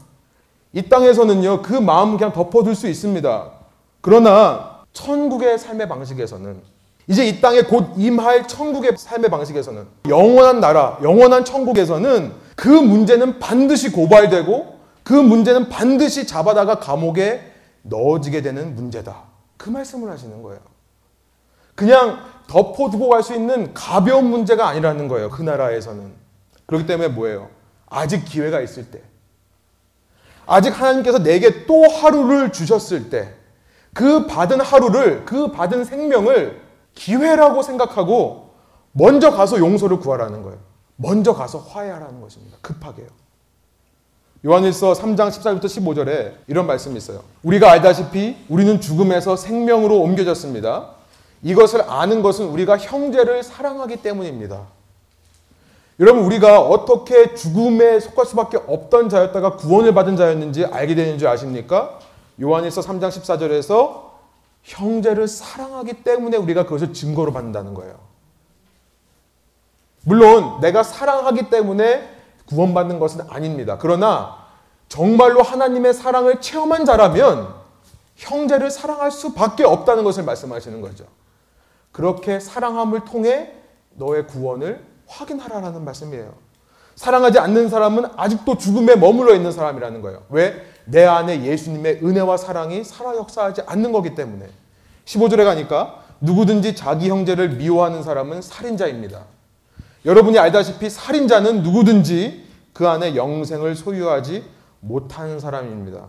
이 0.72 0.82
땅에서는요 0.88 1.62
그 1.62 1.72
마음 1.72 2.16
그냥 2.16 2.32
덮어둘 2.32 2.76
수 2.76 2.88
있습니다. 2.88 3.50
그러나 4.00 4.84
천국의 4.92 5.58
삶의 5.58 5.88
방식에서는 5.88 6.60
이제 7.08 7.26
이 7.26 7.40
땅에 7.40 7.62
곧 7.62 7.88
임할 7.96 8.46
천국의 8.46 8.92
삶의 8.96 9.30
방식에서는 9.30 9.84
영원한 10.08 10.60
나라, 10.60 10.96
영원한 11.02 11.44
천국에서는 11.44 12.32
그 12.54 12.68
문제는 12.68 13.40
반드시 13.40 13.90
고발되고 13.90 14.78
그 15.02 15.12
문제는 15.14 15.70
반드시 15.70 16.24
잡아다가 16.24 16.76
감옥에 16.78 17.49
넣어지게 17.82 18.42
되는 18.42 18.74
문제다. 18.74 19.24
그 19.56 19.70
말씀을 19.70 20.10
하시는 20.10 20.42
거예요. 20.42 20.60
그냥 21.74 22.18
덮어두고 22.46 23.08
갈 23.08 23.22
수 23.22 23.34
있는 23.34 23.72
가벼운 23.74 24.24
문제가 24.26 24.68
아니라는 24.68 25.08
거예요. 25.08 25.30
그 25.30 25.42
나라에서는. 25.42 26.12
그렇기 26.66 26.86
때문에 26.86 27.08
뭐예요? 27.08 27.48
아직 27.86 28.24
기회가 28.24 28.60
있을 28.60 28.90
때. 28.90 29.02
아직 30.46 30.70
하나님께서 30.70 31.22
내게 31.22 31.66
또 31.66 31.88
하루를 31.88 32.52
주셨을 32.52 33.10
때. 33.10 33.34
그 33.94 34.26
받은 34.26 34.60
하루를, 34.60 35.24
그 35.24 35.50
받은 35.52 35.84
생명을 35.84 36.60
기회라고 36.94 37.62
생각하고 37.62 38.50
먼저 38.92 39.30
가서 39.30 39.58
용서를 39.58 39.98
구하라는 40.00 40.42
거예요. 40.42 40.58
먼저 40.96 41.34
가서 41.34 41.58
화해하라는 41.58 42.20
것입니다. 42.20 42.58
급하게요. 42.60 43.06
요한일서 44.44 44.94
3장 44.94 45.28
14절부터 45.28 45.64
15절에 45.64 46.32
이런 46.46 46.66
말씀이 46.66 46.96
있어요. 46.96 47.22
우리가 47.42 47.70
알다시피 47.70 48.36
우리는 48.48 48.80
죽음에서 48.80 49.36
생명으로 49.36 50.00
옮겨졌습니다. 50.00 50.92
이것을 51.42 51.82
아는 51.88 52.22
것은 52.22 52.46
우리가 52.46 52.78
형제를 52.78 53.42
사랑하기 53.42 53.96
때문입니다. 53.96 54.66
여러분 55.98 56.24
우리가 56.24 56.60
어떻게 56.62 57.34
죽음에 57.34 58.00
속할 58.00 58.24
수밖에 58.24 58.56
없던 58.66 59.10
자였다가 59.10 59.56
구원을 59.56 59.92
받은 59.92 60.16
자였는지 60.16 60.64
알게 60.64 60.94
되는 60.94 61.18
줄 61.18 61.28
아십니까? 61.28 61.98
요한일서 62.40 62.80
3장 62.80 63.08
14절에서 63.10 64.08
형제를 64.62 65.28
사랑하기 65.28 66.02
때문에 66.02 66.38
우리가 66.38 66.64
그것을 66.64 66.94
증거로 66.94 67.34
받는다는 67.34 67.74
거예요. 67.74 67.94
물론 70.04 70.60
내가 70.60 70.82
사랑하기 70.82 71.50
때문에 71.50 72.19
구원받는 72.50 72.98
것은 72.98 73.22
아닙니다. 73.30 73.78
그러나 73.80 74.36
정말로 74.88 75.42
하나님의 75.42 75.94
사랑을 75.94 76.40
체험한 76.40 76.84
자라면 76.84 77.54
형제를 78.16 78.70
사랑할 78.70 79.10
수밖에 79.10 79.64
없다는 79.64 80.04
것을 80.04 80.24
말씀하시는 80.24 80.80
거죠. 80.80 81.04
그렇게 81.92 82.38
사랑함을 82.38 83.04
통해 83.04 83.52
너의 83.94 84.26
구원을 84.26 84.84
확인하라라는 85.06 85.84
말씀이에요. 85.84 86.34
사랑하지 86.96 87.38
않는 87.38 87.68
사람은 87.68 88.10
아직도 88.16 88.58
죽음에 88.58 88.96
머물러 88.96 89.34
있는 89.34 89.52
사람이라는 89.52 90.02
거예요. 90.02 90.22
왜? 90.28 90.66
내 90.84 91.06
안에 91.06 91.44
예수님의 91.44 92.00
은혜와 92.02 92.36
사랑이 92.36 92.84
살아 92.84 93.16
역사하지 93.16 93.62
않는 93.66 93.92
거기 93.92 94.14
때문에. 94.14 94.48
15절에 95.06 95.44
가니까 95.44 96.02
누구든지 96.20 96.76
자기 96.76 97.08
형제를 97.08 97.50
미워하는 97.50 98.02
사람은 98.02 98.42
살인자입니다. 98.42 99.24
여러분이 100.04 100.38
알다시피 100.38 100.88
살인자는 100.88 101.62
누구든지 101.62 102.44
그 102.72 102.88
안에 102.88 103.16
영생을 103.16 103.76
소유하지 103.76 104.44
못하는 104.80 105.38
사람입니다. 105.40 106.08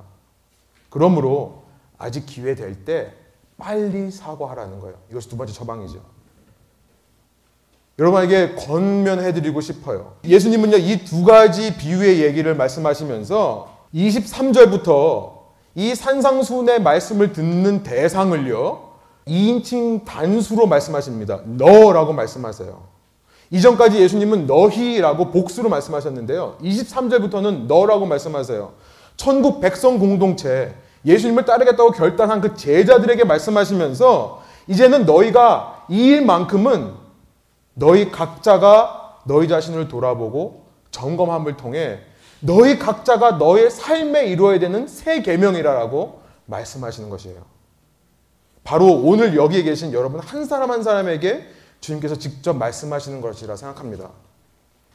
그러므로 0.89 1.63
아직 1.97 2.25
기회 2.25 2.55
될 2.55 2.85
때 2.85 3.13
빨리 3.57 4.09
사과하라는 4.09 4.79
거예요. 4.79 4.95
이것이 5.11 5.29
두 5.29 5.37
번째 5.37 5.53
처방이죠. 5.53 6.01
여러분에게 7.99 8.55
권면해드리고 8.55 9.61
싶어요. 9.61 10.15
예수님은요, 10.23 10.77
이 10.77 11.05
두 11.05 11.23
가지 11.23 11.77
비유의 11.77 12.23
얘기를 12.23 12.55
말씀하시면서 12.55 13.77
23절부터 13.93 15.41
이 15.75 15.93
산상순의 15.93 16.81
말씀을 16.81 17.33
듣는 17.33 17.83
대상을요, 17.83 18.89
2인칭 19.27 20.05
단수로 20.05 20.65
말씀하십니다. 20.65 21.41
너라고 21.45 22.13
말씀하세요. 22.13 22.81
이전까지 23.51 23.99
예수님은 23.99 24.47
너희라고 24.47 25.29
복수로 25.29 25.69
말씀하셨는데요. 25.69 26.57
23절부터는 26.61 27.67
너라고 27.67 28.05
말씀하세요. 28.05 28.71
천국 29.17 29.59
백성 29.59 29.99
공동체, 29.99 30.73
예수님을 31.05 31.45
따르겠다고 31.45 31.91
결단한 31.91 32.39
그 32.39 32.55
제자들에게 32.55 33.25
말씀하시면서 33.25 34.41
이제는 34.67 35.05
너희가 35.05 35.85
이 35.89 36.07
일만큼은 36.07 36.93
너희 37.73 38.09
각자가 38.09 39.19
너희 39.25 39.47
자신을 39.47 39.89
돌아보고 39.89 40.65
점검함을 40.91 41.57
통해 41.57 41.99
너희 42.39 42.79
각자가 42.79 43.31
너의 43.31 43.69
삶에 43.69 44.27
이루어야 44.27 44.59
되는 44.59 44.87
새 44.87 45.21
계명이라고 45.21 46.21
말씀하시는 46.45 47.09
것이에요. 47.09 47.41
바로 48.63 48.87
오늘 48.87 49.35
여기에 49.35 49.63
계신 49.63 49.91
여러분 49.93 50.19
한 50.19 50.45
사람 50.45 50.71
한 50.71 50.83
사람에게 50.83 51.47
주님께서 51.81 52.15
직접 52.15 52.55
말씀하시는 52.55 53.19
것이라 53.21 53.55
생각합니다. 53.55 54.09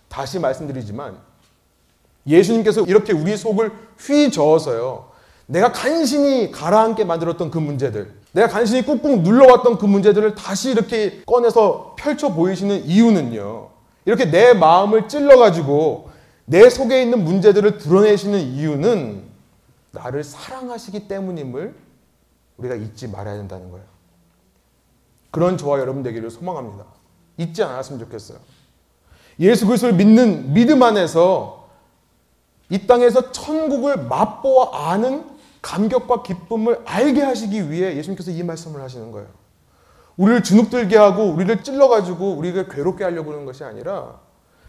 다시 0.09 0.39
말씀드리지만 0.39 1.19
예수님께서 2.27 2.83
이렇게 2.83 3.13
우리 3.13 3.37
속을 3.37 3.71
휘저어서요. 3.99 5.11
내가 5.47 5.71
간신히 5.73 6.51
가라앉게 6.51 7.05
만들었던 7.05 7.51
그 7.51 7.59
문제들, 7.59 8.13
내가 8.33 8.49
간신히 8.49 8.85
꾹꾹 8.85 9.19
눌러왔던 9.21 9.79
그 9.79 9.87
문제들을 9.87 10.35
다시 10.35 10.71
이렇게 10.71 11.23
꺼내서 11.25 11.95
펼쳐 11.99 12.33
보이시는 12.33 12.85
이유는요. 12.85 13.71
이렇게 14.05 14.31
내 14.31 14.55
마음을 14.55 15.09
찔러가지고 15.09 16.11
내 16.47 16.69
속에 16.69 17.03
있는 17.03 17.25
문제들을 17.25 17.79
드러내시는 17.79 18.41
이유는 18.41 19.25
나를 19.93 20.23
사랑하시기 20.23 21.09
때문임을 21.09 21.75
우리가 22.57 22.75
잊지 22.75 23.09
말아야 23.09 23.37
된다는 23.37 23.71
거예요. 23.71 23.96
그런 25.31 25.57
저와 25.57 25.81
여러분 25.81 26.03
되기를 26.03 26.31
소망합니다. 26.31 26.85
잊지 27.39 27.63
않았으면 27.63 28.01
좋겠어요. 28.01 28.39
예수 29.41 29.67
그리스도를 29.67 29.95
믿는 29.95 30.53
믿음 30.53 30.83
안에서 30.83 31.69
이 32.71 32.87
땅에서 32.87 33.33
천국을 33.33 33.97
맛보아 33.97 34.91
아는 34.91 35.25
감격과 35.63 36.23
기쁨을 36.23 36.81
알게 36.85 37.23
하시기 37.23 37.71
위해 37.71 37.97
예수님께서 37.97 38.31
이 38.31 38.43
말씀을 38.43 38.81
하시는 38.81 39.13
거예요. 39.13 39.29
우리를 40.17 40.43
주눅들게 40.43 40.97
하고 40.97 41.25
우리를 41.25 41.63
찔러가지고 41.63 42.33
우리를 42.35 42.69
괴롭게 42.69 43.05
하려고 43.05 43.33
하는 43.33 43.45
것이 43.45 43.65
아니라 43.65 44.21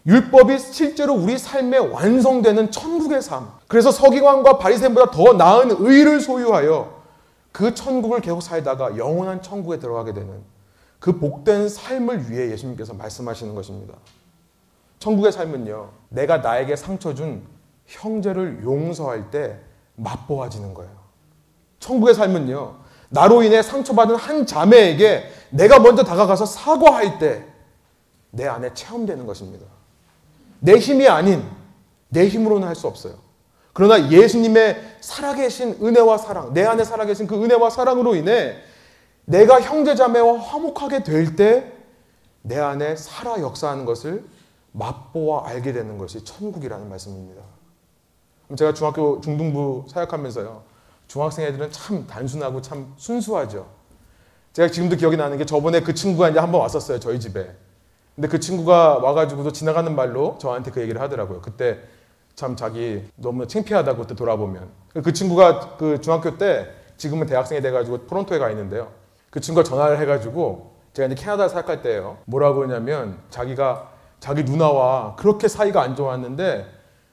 율법이 0.06 0.58
실제로 0.58 1.14
우리 1.14 1.38
삶에 1.38 1.78
완성되는 1.78 2.70
천국의 2.70 3.22
삶. 3.22 3.48
그래서 3.66 3.90
서기관과 3.90 4.58
바리새인보다 4.58 5.10
더 5.10 5.32
나은 5.34 5.76
의를 5.78 6.20
소유하여 6.20 6.97
그 7.58 7.74
천국을 7.74 8.20
계속 8.20 8.40
살다가 8.40 8.96
영원한 8.96 9.42
천국에 9.42 9.80
들어가게 9.80 10.12
되는 10.12 10.44
그 11.00 11.18
복된 11.18 11.68
삶을 11.68 12.30
위해 12.30 12.52
예수님께서 12.52 12.94
말씀하시는 12.94 13.52
것입니다. 13.52 13.94
천국의 15.00 15.32
삶은요, 15.32 15.90
내가 16.08 16.38
나에게 16.38 16.76
상처 16.76 17.14
준 17.14 17.42
형제를 17.86 18.62
용서할 18.62 19.32
때 19.32 19.58
맛보아지는 19.96 20.72
거예요. 20.72 20.92
천국의 21.80 22.14
삶은요, 22.14 22.76
나로 23.08 23.42
인해 23.42 23.60
상처받은 23.60 24.14
한 24.14 24.46
자매에게 24.46 25.24
내가 25.50 25.80
먼저 25.80 26.04
다가가서 26.04 26.46
사과할 26.46 27.18
때 27.18 27.44
내 28.30 28.46
안에 28.46 28.72
체험되는 28.72 29.26
것입니다. 29.26 29.66
내 30.60 30.76
힘이 30.78 31.08
아닌 31.08 31.42
내 32.08 32.28
힘으로는 32.28 32.68
할 32.68 32.76
수 32.76 32.86
없어요. 32.86 33.14
그러나 33.78 34.10
예수님의 34.10 34.96
살아계신 35.00 35.78
은혜와 35.80 36.18
사랑, 36.18 36.52
내 36.52 36.64
안에 36.64 36.82
살아계신 36.82 37.28
그 37.28 37.40
은혜와 37.40 37.70
사랑으로 37.70 38.16
인해 38.16 38.56
내가 39.24 39.60
형제자매와 39.60 40.36
화목하게 40.40 41.04
될 41.04 41.36
때 41.36 41.78
내 42.42 42.58
안에 42.58 42.96
살아 42.96 43.40
역사하는 43.40 43.84
것을 43.84 44.24
맛보아 44.72 45.46
알게 45.48 45.72
되는 45.72 45.98
것이 45.98 46.24
천국이라는 46.24 46.88
말씀입니다. 46.88 47.42
제가 48.56 48.72
중학교 48.72 49.20
중등부 49.20 49.84
사역하면서요. 49.88 50.62
중학생 51.06 51.44
애들은 51.46 51.70
참 51.70 52.06
단순하고 52.06 52.62
참 52.62 52.94
순수하죠. 52.96 53.66
제가 54.54 54.70
지금도 54.70 54.96
기억이 54.96 55.16
나는 55.16 55.36
게 55.36 55.44
저번에 55.44 55.80
그 55.82 55.94
친구가 55.94 56.30
이제 56.30 56.38
한번 56.38 56.62
왔었어요. 56.62 56.98
저희 57.00 57.20
집에. 57.20 57.54
근데 58.16 58.28
그 58.28 58.40
친구가 58.40 58.98
와가지고도 58.98 59.52
지나가는 59.52 59.94
말로 59.94 60.36
저한테 60.40 60.70
그 60.70 60.80
얘기를 60.80 61.00
하더라고요. 61.00 61.40
그때 61.42 61.78
참 62.38 62.54
자기 62.54 63.02
너무 63.16 63.48
창피하다고 63.48 64.02
그때 64.02 64.14
돌아보면. 64.14 64.68
그 65.02 65.12
친구가 65.12 65.76
그 65.76 66.00
중학교 66.00 66.38
때 66.38 66.68
지금은 66.96 67.26
대학생이 67.26 67.60
돼가지고 67.60 68.06
토론토에 68.06 68.38
가 68.38 68.48
있는데요. 68.50 68.92
그 69.28 69.40
친구가 69.40 69.64
전화를 69.64 69.98
해가지고 69.98 70.70
제가 70.92 71.06
이제 71.06 71.16
캐나다 71.16 71.48
사역할 71.48 71.82
때예요. 71.82 72.18
뭐라고 72.26 72.62
하냐면 72.62 73.18
자기가 73.30 73.88
자기 74.20 74.44
누나와 74.44 75.16
그렇게 75.16 75.48
사이가 75.48 75.82
안 75.82 75.96
좋았는데 75.96 76.64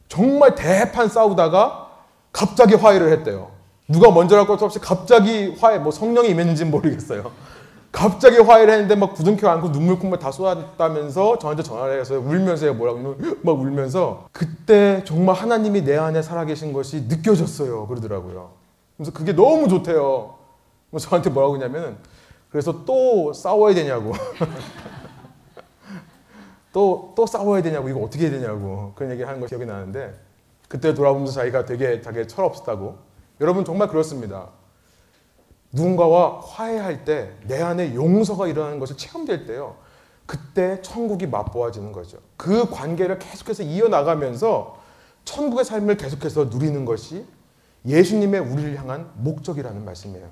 정말 0.09 0.53
대판 0.53 1.09
싸우다가 1.09 1.89
갑자기 2.31 2.75
화해를 2.75 3.11
했대요. 3.13 3.49
누가 3.87 4.11
먼저랄 4.11 4.45
것도 4.45 4.65
없이 4.65 4.77
갑자기 4.77 5.55
화해, 5.59 5.79
뭐 5.79 5.91
성령이 5.91 6.29
임했는지는 6.29 6.69
모르겠어요. 6.69 7.31
갑자기 7.95 8.37
화해를 8.37 8.73
했는데 8.73 8.95
막 8.95 9.13
부둥켜 9.13 9.47
안고 9.49 9.71
눈물 9.71 9.97
콧물 9.97 10.19
다 10.19 10.29
쏟았다면서 10.29 11.39
저한테 11.39 11.63
전화를 11.63 12.01
해서 12.01 12.19
울면서 12.19 12.73
뭐라고 12.73 13.15
막 13.41 13.51
울면서 13.57 14.27
그때 14.33 15.01
정말 15.05 15.35
하나님이 15.35 15.83
내 15.83 15.95
안에 15.95 16.21
살아계신 16.21 16.73
것이 16.73 17.05
느껴졌어요. 17.07 17.87
그러더라고요. 17.87 18.51
그래서 18.97 19.13
그게 19.13 19.33
너무 19.33 19.69
좋대요. 19.69 20.35
저한테 20.99 21.29
뭐라고 21.29 21.55
했냐면 21.55 21.97
그래서 22.49 22.83
또 22.85 23.31
싸워야 23.31 23.73
되냐고. 23.73 24.11
또, 26.71 27.13
또 27.15 27.25
싸워야 27.25 27.61
되냐고, 27.61 27.87
이거 27.87 28.01
어떻게 28.01 28.23
해야 28.23 28.31
되냐고. 28.31 28.91
그런 28.95 29.11
얘기 29.11 29.23
하는 29.23 29.39
거 29.39 29.45
기억이 29.45 29.65
나는데, 29.65 30.13
그때 30.67 30.93
돌아보면서 30.93 31.31
자기가 31.33 31.63
되게 31.63 32.01
자기 32.01 32.27
철없었다고. 32.27 32.97
여러분 33.39 33.63
정말 33.63 33.87
그렇습니다. 33.87 34.49
누군가와 35.75 36.39
화해할 36.39 37.03
때 37.05 37.33
내 37.47 37.61
안에 37.61 37.93
용서가 37.93 38.47
일어나는 38.47 38.79
것을 38.79 38.97
체험될 38.97 39.45
때요. 39.45 39.75
그때 40.25 40.81
천국이 40.81 41.27
맛보아지는 41.27 41.91
거죠. 41.91 42.17
그 42.37 42.69
관계를 42.69 43.19
계속해서 43.19 43.63
이어나가면서 43.63 44.77
천국의 45.25 45.65
삶을 45.65 45.97
계속해서 45.97 46.45
누리는 46.45 46.85
것이 46.85 47.25
예수님의 47.85 48.39
우리를 48.39 48.79
향한 48.79 49.11
목적이라는 49.15 49.85
말씀이에요. 49.85 50.27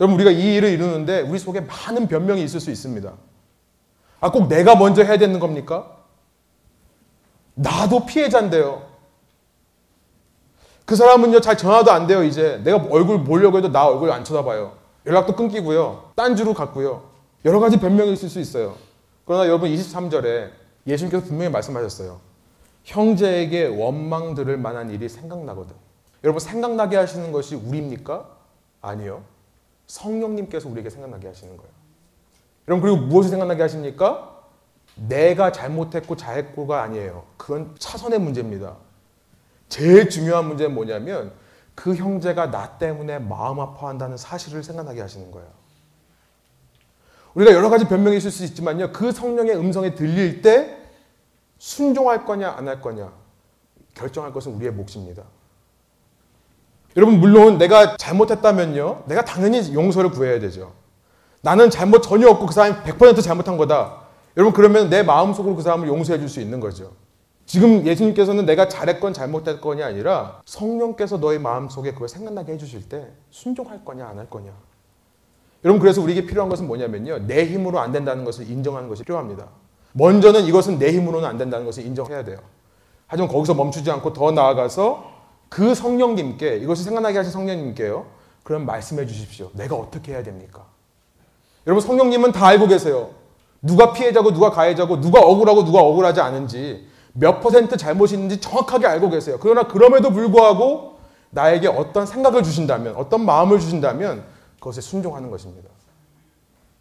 여러분 0.00 0.16
우리가 0.16 0.30
이 0.30 0.54
일을 0.54 0.70
이루는데 0.70 1.20
우리 1.20 1.38
속에 1.38 1.60
많은 1.60 2.08
변명이 2.08 2.42
있을 2.42 2.58
수 2.58 2.70
있습니다. 2.70 3.12
아, 4.20 4.30
꼭 4.32 4.48
내가 4.48 4.74
먼저 4.74 5.04
해야 5.04 5.18
되는 5.18 5.38
겁니까? 5.38 5.96
나도 7.54 8.06
피해자인데요. 8.06 8.82
그 10.84 10.96
사람은요, 10.96 11.40
잘 11.40 11.56
전화도 11.56 11.92
안 11.92 12.06
돼요, 12.06 12.24
이제. 12.24 12.60
내가 12.64 12.78
얼굴 12.90 13.22
보려고 13.22 13.58
해도 13.58 13.70
나 13.70 13.86
얼굴 13.86 14.10
안 14.10 14.24
쳐다봐요. 14.24 14.77
연락도 15.08 15.34
끊기고요. 15.34 16.10
딴 16.14 16.36
주로 16.36 16.52
갔고요. 16.52 17.08
여러 17.46 17.60
가지 17.60 17.80
변명이 17.80 18.12
있을 18.12 18.28
수 18.28 18.38
있어요. 18.40 18.76
그러나 19.24 19.46
여러분 19.46 19.70
23절에 19.70 20.50
예수님께서 20.86 21.26
분명히 21.26 21.50
말씀하셨어요. 21.50 22.20
형제에게 22.84 23.66
원망 23.66 24.34
들을 24.34 24.56
만한 24.58 24.90
일이 24.90 25.08
생각나거든. 25.08 25.74
여러분 26.24 26.40
생각나게 26.40 26.96
하시는 26.96 27.32
것이 27.32 27.54
우리입니까? 27.54 28.28
아니요. 28.82 29.22
성령님께서 29.86 30.68
우리에게 30.68 30.90
생각나게 30.90 31.26
하시는 31.26 31.56
거예요. 31.56 31.72
여러분 32.68 32.82
그리고 32.82 33.06
무엇을 33.06 33.30
생각나게 33.30 33.62
하십니까? 33.62 34.36
내가 34.94 35.52
잘못했고 35.52 36.16
잘했고가 36.16 36.82
아니에요. 36.82 37.24
그건 37.38 37.74
차선의 37.78 38.18
문제입니다. 38.18 38.76
제일 39.70 40.10
중요한 40.10 40.46
문제는 40.48 40.74
뭐냐면 40.74 41.32
그 41.78 41.94
형제가 41.94 42.50
나 42.50 42.76
때문에 42.76 43.20
마음 43.20 43.60
아파한다는 43.60 44.16
사실을 44.16 44.64
생각나게 44.64 45.00
하시는 45.00 45.30
거예요. 45.30 45.46
우리가 47.34 47.52
여러 47.52 47.70
가지 47.70 47.84
변명이 47.84 48.16
있을 48.16 48.32
수 48.32 48.42
있지만요. 48.42 48.90
그 48.90 49.12
성령의 49.12 49.56
음성이 49.56 49.94
들릴 49.94 50.42
때 50.42 50.76
순종할 51.58 52.24
거냐 52.24 52.50
안 52.50 52.66
할 52.66 52.80
거냐 52.80 53.12
결정할 53.94 54.32
것은 54.32 54.54
우리의 54.54 54.72
몫입니다. 54.72 55.22
여러분 56.96 57.20
물론 57.20 57.58
내가 57.58 57.96
잘못했다면요. 57.96 59.04
내가 59.06 59.24
당연히 59.24 59.72
용서를 59.72 60.10
구해야 60.10 60.40
되죠. 60.40 60.72
나는 61.42 61.70
잘못 61.70 62.00
전혀 62.02 62.28
없고 62.28 62.46
그 62.46 62.54
사람이 62.54 62.82
100% 62.82 63.22
잘못한 63.22 63.56
거다. 63.56 64.00
여러분 64.36 64.52
그러면 64.52 64.90
내 64.90 65.04
마음속으로 65.04 65.54
그 65.54 65.62
사람을 65.62 65.86
용서해 65.86 66.18
줄 66.18 66.28
수 66.28 66.40
있는 66.40 66.58
거죠. 66.58 66.90
지금 67.48 67.86
예수님께서는 67.86 68.44
내가 68.44 68.68
잘했건 68.68 69.14
잘못했건이 69.14 69.82
아니라 69.82 70.42
성령께서 70.44 71.16
너의 71.16 71.38
마음속에 71.38 71.92
그걸 71.92 72.06
생각나게 72.06 72.52
해주실 72.52 72.90
때 72.90 73.08
순종할 73.30 73.86
거냐 73.86 74.06
안 74.06 74.18
할 74.18 74.28
거냐. 74.28 74.52
여러분 75.64 75.80
그래서 75.80 76.02
우리에게 76.02 76.26
필요한 76.26 76.50
것은 76.50 76.66
뭐냐면요. 76.66 77.26
내 77.26 77.46
힘으로 77.46 77.80
안 77.80 77.90
된다는 77.90 78.26
것을 78.26 78.50
인정하는 78.50 78.90
것이 78.90 79.02
필요합니다. 79.02 79.48
먼저는 79.94 80.44
이것은 80.44 80.78
내 80.78 80.92
힘으로는 80.92 81.26
안 81.26 81.38
된다는 81.38 81.64
것을 81.64 81.86
인정해야 81.86 82.22
돼요. 82.22 82.36
하지만 83.06 83.30
거기서 83.30 83.54
멈추지 83.54 83.90
않고 83.92 84.12
더 84.12 84.30
나아가서 84.30 85.10
그 85.48 85.74
성령님께 85.74 86.58
이것을 86.58 86.84
생각나게 86.84 87.16
하신 87.16 87.32
성령님께요. 87.32 88.04
그럼 88.42 88.66
말씀해 88.66 89.06
주십시오. 89.06 89.50
내가 89.54 89.74
어떻게 89.74 90.12
해야 90.12 90.22
됩니까? 90.22 90.66
여러분 91.66 91.80
성령님은 91.80 92.32
다 92.32 92.46
알고 92.46 92.66
계세요. 92.66 93.08
누가 93.62 93.94
피해자고 93.94 94.34
누가 94.34 94.50
가해자고 94.50 95.00
누가 95.00 95.20
억울하고 95.20 95.64
누가 95.64 95.80
억울하지 95.80 96.20
않은지 96.20 96.86
몇 97.18 97.40
퍼센트 97.40 97.76
잘못이 97.76 98.14
있는지 98.14 98.40
정확하게 98.40 98.86
알고 98.86 99.10
계세요. 99.10 99.38
그러나 99.40 99.66
그럼에도 99.66 100.10
불구하고 100.10 100.98
나에게 101.30 101.68
어떤 101.68 102.06
생각을 102.06 102.42
주신다면 102.42 102.94
어떤 102.96 103.24
마음을 103.24 103.58
주신다면 103.60 104.24
그것에 104.58 104.80
순종하는 104.80 105.30
것입니다. 105.30 105.68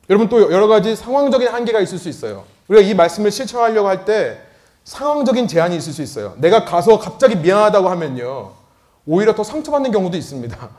여러분 0.09 0.29
또 0.29 0.51
여러 0.51 0.67
가지 0.67 0.95
상황적인 0.95 1.47
한계가 1.47 1.79
있을 1.81 1.97
수 1.97 2.07
있어요. 2.07 2.43
우리가 2.67 2.87
이 2.87 2.93
말씀을 2.93 3.31
실천하려고 3.31 3.87
할 3.87 4.05
때 4.05 4.39
상황적인 4.87 5.47
제한이 5.49 5.75
있을 5.75 5.91
수 5.91 6.01
있어요. 6.01 6.33
내가 6.37 6.63
가서 6.63 6.97
갑자기 6.97 7.35
미안하다고 7.35 7.89
하면요. 7.89 8.53
오히려 9.05 9.35
더 9.35 9.43
상처받는 9.43 9.91
경우도 9.91 10.15
있습니다. 10.15 10.57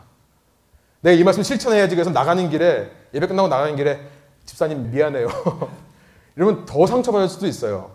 내가 1.02 1.14
이 1.14 1.22
말씀 1.22 1.42
실천해야지 1.42 1.94
그래서 1.94 2.10
나가는 2.10 2.48
길에 2.48 2.90
예배 3.12 3.26
끝나고 3.26 3.48
나가는 3.48 3.76
길에 3.76 4.00
집사님 4.46 4.90
미안해요. 4.90 5.28
이러면 6.36 6.64
더 6.64 6.86
상처받을 6.86 7.28
수도 7.28 7.46
있어요. 7.46 7.90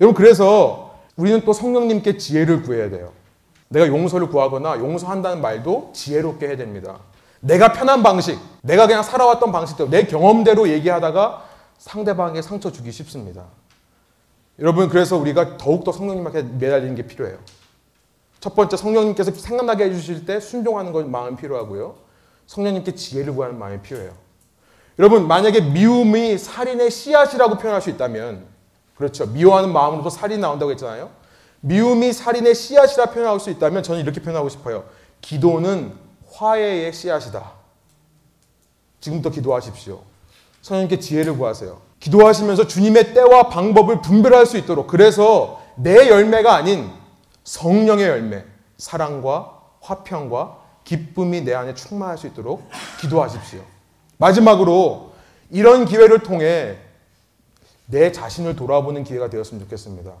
여러분 0.00 0.14
그래서 0.14 0.83
우리는 1.16 1.40
또 1.44 1.52
성령님께 1.52 2.16
지혜를 2.18 2.62
구해야 2.62 2.90
돼요. 2.90 3.12
내가 3.68 3.86
용서를 3.86 4.28
구하거나 4.28 4.78
용서한다는 4.78 5.40
말도 5.40 5.90
지혜롭게 5.94 6.48
해야 6.48 6.56
됩니다. 6.56 6.98
내가 7.40 7.72
편한 7.72 8.02
방식, 8.02 8.38
내가 8.62 8.86
그냥 8.86 9.02
살아왔던 9.02 9.52
방식대로 9.52 9.90
내 9.90 10.06
경험대로 10.06 10.68
얘기하다가 10.68 11.44
상대방에게 11.78 12.42
상처 12.42 12.72
주기 12.72 12.90
쉽습니다. 12.90 13.44
여러분 14.58 14.88
그래서 14.88 15.16
우리가 15.16 15.56
더욱더 15.56 15.92
성령님께 15.92 16.42
매달리는 16.58 16.94
게 16.94 17.06
필요해요. 17.06 17.38
첫 18.40 18.54
번째 18.54 18.76
성령님께서 18.76 19.32
생각나게 19.32 19.84
해주실 19.84 20.26
때 20.26 20.40
순종하는 20.40 20.92
것 20.92 21.08
마음이 21.08 21.36
필요하고요. 21.36 21.96
성령님께 22.46 22.94
지혜를 22.94 23.34
구하는 23.34 23.58
마음이 23.58 23.80
필요해요. 23.80 24.12
여러분 24.98 25.26
만약에 25.26 25.60
미움이 25.60 26.38
살인의 26.38 26.90
씨앗이라고 26.90 27.58
표현할 27.58 27.82
수 27.82 27.90
있다면 27.90 28.46
그렇죠. 28.96 29.26
미워하는 29.26 29.72
마음으로서 29.72 30.10
살이 30.10 30.38
나온다고 30.38 30.70
했잖아요. 30.72 31.10
미움이 31.60 32.12
살인의 32.12 32.54
씨앗이라 32.54 33.06
표현할 33.06 33.40
수 33.40 33.50
있다면 33.50 33.82
저는 33.82 34.00
이렇게 34.02 34.20
표현하고 34.20 34.48
싶어요. 34.48 34.84
기도는 35.20 35.92
화해의 36.30 36.92
씨앗이다. 36.92 37.52
지금부터 39.00 39.30
기도하십시오. 39.30 40.02
성령님께 40.62 40.98
지혜를 40.98 41.36
구하세요. 41.36 41.80
기도하시면서 42.00 42.66
주님의 42.66 43.14
때와 43.14 43.48
방법을 43.48 44.02
분별할 44.02 44.46
수 44.46 44.58
있도록 44.58 44.86
그래서 44.86 45.62
내 45.76 46.08
열매가 46.08 46.54
아닌 46.54 46.90
성령의 47.44 48.08
열매, 48.08 48.44
사랑과 48.76 49.60
화평과 49.80 50.58
기쁨이 50.84 51.42
내 51.42 51.54
안에 51.54 51.74
충만할 51.74 52.18
수 52.18 52.26
있도록 52.26 52.68
기도하십시오. 53.00 53.60
마지막으로 54.18 55.12
이런 55.50 55.84
기회를 55.84 56.20
통해 56.20 56.76
내 57.86 58.12
자신을 58.12 58.56
돌아보는 58.56 59.04
기회가 59.04 59.28
되었으면 59.30 59.62
좋겠습니다. 59.64 60.12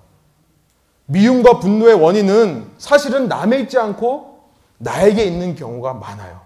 미움과 1.06 1.60
분노의 1.60 1.94
원인은 1.94 2.70
사실은 2.78 3.28
남에 3.28 3.60
있지 3.60 3.78
않고 3.78 4.40
나에게 4.78 5.24
있는 5.24 5.54
경우가 5.54 5.94
많아요. 5.94 6.40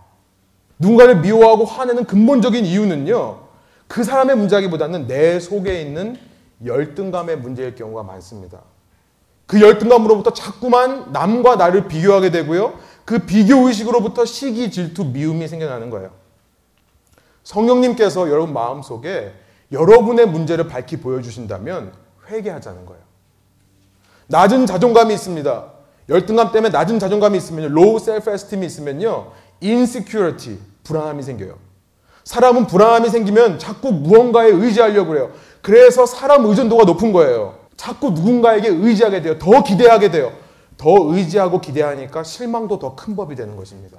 누군가를 0.78 1.20
미워하고 1.20 1.64
화내는 1.64 2.04
근본적인 2.04 2.64
이유는요, 2.64 3.40
그 3.88 4.04
사람의 4.04 4.36
문제기보다는 4.36 5.06
내 5.06 5.40
속에 5.40 5.80
있는 5.80 6.16
열등감의 6.64 7.38
문제일 7.38 7.74
경우가 7.74 8.02
많습니다. 8.02 8.60
그 9.46 9.60
열등감으로부터 9.60 10.32
자꾸만 10.32 11.10
남과 11.12 11.56
나를 11.56 11.88
비교하게 11.88 12.30
되고요. 12.30 12.74
그 13.04 13.20
비교 13.20 13.66
의식으로부터 13.66 14.24
시기, 14.24 14.70
질투, 14.70 15.06
미움이 15.06 15.48
생겨나는 15.48 15.88
거예요. 15.88 16.10
성령님께서 17.44 18.28
여러분 18.28 18.52
마음속에 18.52 19.32
여러분의 19.72 20.26
문제를 20.26 20.68
밝히 20.68 20.98
보여주신다면 20.98 21.92
회개하자는 22.28 22.86
거예요. 22.86 23.02
낮은 24.28 24.66
자존감이 24.66 25.14
있습니다. 25.14 25.72
열등감 26.08 26.52
때문에 26.52 26.70
낮은 26.70 26.98
자존감이 26.98 27.36
있으면요. 27.38 27.66
low 27.68 27.96
self-esteem이 27.96 28.64
있으면요. 28.64 29.32
insecurity, 29.62 30.58
불안함이 30.84 31.22
생겨요. 31.22 31.56
사람은 32.24 32.66
불안함이 32.66 33.08
생기면 33.08 33.58
자꾸 33.58 33.92
무언가에 33.92 34.48
의지하려고 34.48 35.08
그래요. 35.08 35.30
그래서 35.62 36.06
사람 36.06 36.44
의존도가 36.46 36.84
높은 36.84 37.12
거예요. 37.12 37.58
자꾸 37.76 38.10
누군가에게 38.10 38.68
의지하게 38.68 39.22
돼요. 39.22 39.38
더 39.38 39.62
기대하게 39.62 40.10
돼요. 40.10 40.32
더 40.76 40.90
의지하고 41.12 41.60
기대하니까 41.60 42.22
실망도 42.22 42.78
더 42.78 42.94
큰 42.94 43.16
법이 43.16 43.34
되는 43.34 43.56
것입니다. 43.56 43.98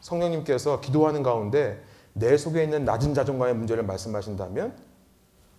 성령님께서 0.00 0.80
기도하는 0.80 1.22
가운데 1.22 1.82
내 2.18 2.38
속에 2.38 2.64
있는 2.64 2.86
낮은 2.86 3.12
자존감의 3.12 3.54
문제를 3.54 3.82
말씀하신다면 3.82 4.74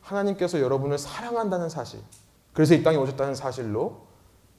하나님께서 0.02 0.60
여러분을 0.60 0.98
사랑한다는 0.98 1.70
사실, 1.70 2.00
그래서 2.54 2.74
이 2.74 2.82
땅에 2.82 2.98
오셨다는 2.98 3.36
사실로 3.36 4.08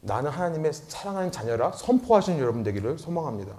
나는 0.01 0.31
하나님의 0.31 0.73
사랑하는 0.73 1.33
자녀라 1.33 1.73
선포하시는 1.73 2.39
여러분 2.39 2.63
되기를 2.63 2.99
소망합니다. 2.99 3.53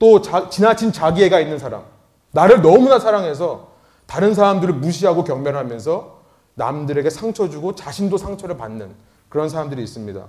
또 0.00 0.20
자, 0.20 0.48
지나친 0.50 0.90
자기애가 0.90 1.38
있는 1.38 1.60
사람, 1.60 1.84
나를 2.32 2.60
너무나 2.60 2.98
사랑해서 2.98 3.72
다른 4.06 4.34
사람들을 4.34 4.74
무시하고 4.74 5.22
경멸하면서 5.22 6.22
남들에게 6.54 7.08
상처 7.08 7.48
주고 7.48 7.76
자신도 7.76 8.18
상처를 8.18 8.56
받는 8.56 8.92
그런 9.28 9.48
사람들이 9.48 9.80
있습니다. 9.84 10.26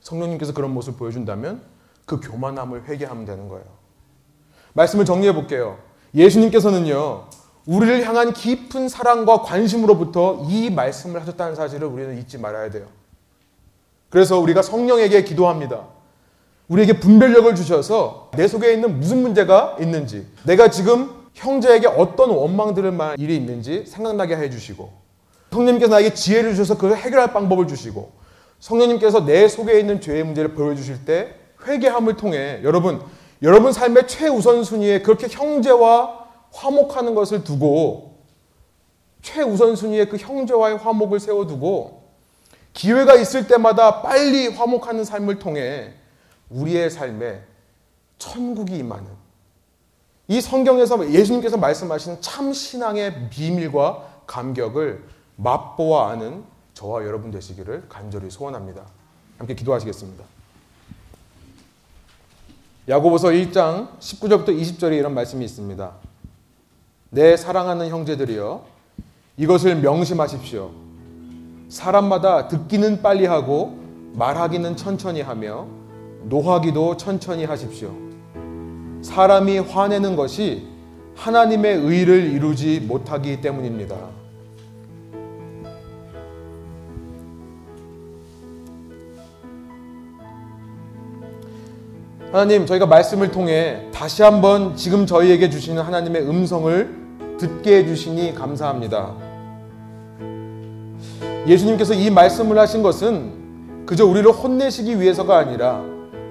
성령님께서 0.00 0.54
그런 0.54 0.72
모습을 0.72 0.98
보여준다면 0.98 1.60
그 2.06 2.18
교만함을 2.20 2.84
회개하면 2.84 3.26
되는 3.26 3.50
거예요. 3.50 3.66
말씀을 4.72 5.04
정리해 5.04 5.34
볼게요. 5.34 5.78
예수님께서는요, 6.14 7.24
우리를 7.66 8.06
향한 8.06 8.32
깊은 8.32 8.88
사랑과 8.88 9.42
관심으로부터 9.42 10.46
이 10.48 10.70
말씀을 10.70 11.20
하셨다는 11.20 11.54
사실을 11.54 11.88
우리는 11.88 12.18
잊지 12.18 12.38
말아야 12.38 12.70
돼요. 12.70 12.86
그래서 14.10 14.38
우리가 14.38 14.62
성령에게 14.62 15.24
기도합니다. 15.24 15.86
우리에게 16.68 17.00
분별력을 17.00 17.54
주셔서 17.54 18.30
내 18.36 18.46
속에 18.46 18.72
있는 18.72 19.00
무슨 19.00 19.22
문제가 19.22 19.76
있는지, 19.80 20.26
내가 20.44 20.70
지금 20.70 21.10
형제에게 21.34 21.88
어떤 21.88 22.30
원망들을 22.30 22.92
말 22.92 23.18
일이 23.18 23.36
있는지 23.36 23.84
생각나게 23.86 24.36
해주시고, 24.36 24.90
성령님께서 25.50 25.92
나에게 25.92 26.14
지혜를 26.14 26.52
주셔서 26.52 26.74
그걸 26.74 26.96
해결할 26.96 27.32
방법을 27.32 27.66
주시고, 27.66 28.12
성령님께서 28.60 29.24
내 29.26 29.48
속에 29.48 29.78
있는 29.78 30.00
죄의 30.00 30.24
문제를 30.24 30.54
보여주실 30.54 31.04
때 31.04 31.34
회개함을 31.66 32.16
통해 32.16 32.60
여러분 32.62 33.00
여러분 33.42 33.72
삶의 33.72 34.06
최우선순위에 34.08 35.02
그렇게 35.02 35.28
형제와 35.28 36.26
화목하는 36.52 37.14
것을 37.14 37.44
두고 37.44 38.14
최우선순위에 39.22 40.06
그 40.06 40.16
형제와의 40.16 40.78
화목을 40.78 41.18
세워두고 41.20 42.04
기회가 42.72 43.14
있을 43.14 43.46
때마다 43.46 44.02
빨리 44.02 44.48
화목하는 44.48 45.04
삶을 45.04 45.38
통해 45.38 45.94
우리의 46.50 46.90
삶에 46.90 47.42
천국이 48.18 48.78
임하는 48.78 49.06
이 50.28 50.40
성경에서 50.40 51.10
예수님께서 51.10 51.56
말씀하시는 51.56 52.20
참 52.20 52.52
신앙의 52.52 53.30
비밀과 53.30 54.22
감격을 54.26 55.04
맛보아 55.36 56.10
아는 56.10 56.44
저와 56.72 57.04
여러분 57.04 57.30
되시기를 57.30 57.84
간절히 57.88 58.30
소원합니다. 58.30 58.86
함께 59.38 59.54
기도하시겠습니다. 59.54 60.24
야고보서 62.86 63.28
1장 63.28 63.98
19절부터 63.98 64.48
20절에 64.48 64.98
이런 64.98 65.14
말씀이 65.14 65.42
있습니다. 65.42 65.90
내 67.08 67.34
사랑하는 67.36 67.88
형제들이여 67.88 68.62
이것을 69.38 69.76
명심하십시오. 69.76 70.70
사람마다 71.70 72.48
듣기는 72.48 73.00
빨리 73.00 73.24
하고 73.24 73.78
말하기는 74.12 74.76
천천히 74.76 75.22
하며 75.22 75.66
노하기도 76.24 76.98
천천히 76.98 77.44
하십시오. 77.44 77.90
사람이 79.00 79.60
화내는 79.60 80.14
것이 80.14 80.68
하나님의 81.16 81.76
의를 81.76 82.32
이루지 82.32 82.80
못하기 82.80 83.40
때문입니다. 83.40 83.96
하나님, 92.34 92.66
저희가 92.66 92.86
말씀을 92.86 93.30
통해 93.30 93.80
다시 93.92 94.24
한번 94.24 94.74
지금 94.74 95.06
저희에게 95.06 95.48
주시는 95.50 95.80
하나님의 95.80 96.28
음성을 96.28 97.36
듣게 97.38 97.76
해주시니 97.76 98.34
감사합니다. 98.34 99.14
예수님께서 101.46 101.94
이 101.94 102.10
말씀을 102.10 102.58
하신 102.58 102.82
것은 102.82 103.86
그저 103.86 104.04
우리를 104.04 104.28
혼내시기 104.32 105.00
위해서가 105.00 105.38
아니라 105.38 105.80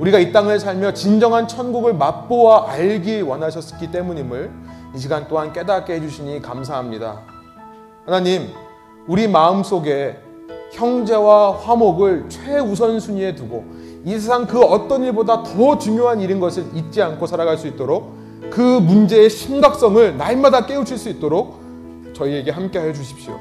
우리가 0.02 0.20
이 0.20 0.34
땅을 0.34 0.60
살며 0.60 0.94
진정한 0.94 1.48
천국을 1.48 1.94
맛보아 1.94 2.70
알기 2.70 3.22
원하셨기 3.22 3.90
때문임을 3.90 4.52
이 4.94 5.00
시간 5.00 5.26
또한 5.30 5.54
깨닫게 5.54 5.94
해주시니 5.94 6.42
감사합니다. 6.42 7.22
하나님, 8.06 8.50
우리 9.08 9.30
마음 9.30 9.64
속에 9.64 10.18
형제와 10.74 11.60
화목을 11.60 12.26
최우선순위에 12.28 13.36
두고 13.36 13.83
이 14.06 14.12
세상 14.12 14.46
그 14.46 14.60
어떤 14.60 15.04
일보다 15.04 15.44
더 15.44 15.78
중요한 15.78 16.20
일인 16.20 16.40
것을 16.40 16.66
잊지 16.74 17.02
않고 17.02 17.26
살아갈 17.26 17.58
수 17.58 17.68
있도록 17.68 18.12
그 18.50 18.60
문제의 18.62 19.30
심각성을 19.30 20.18
날마다 20.18 20.66
깨우칠 20.66 20.98
수 20.98 21.10
있도록 21.10 21.62
저희에게 22.14 22.52
함께 22.52 22.80
해 22.80 22.94
주십시오. 22.94 23.40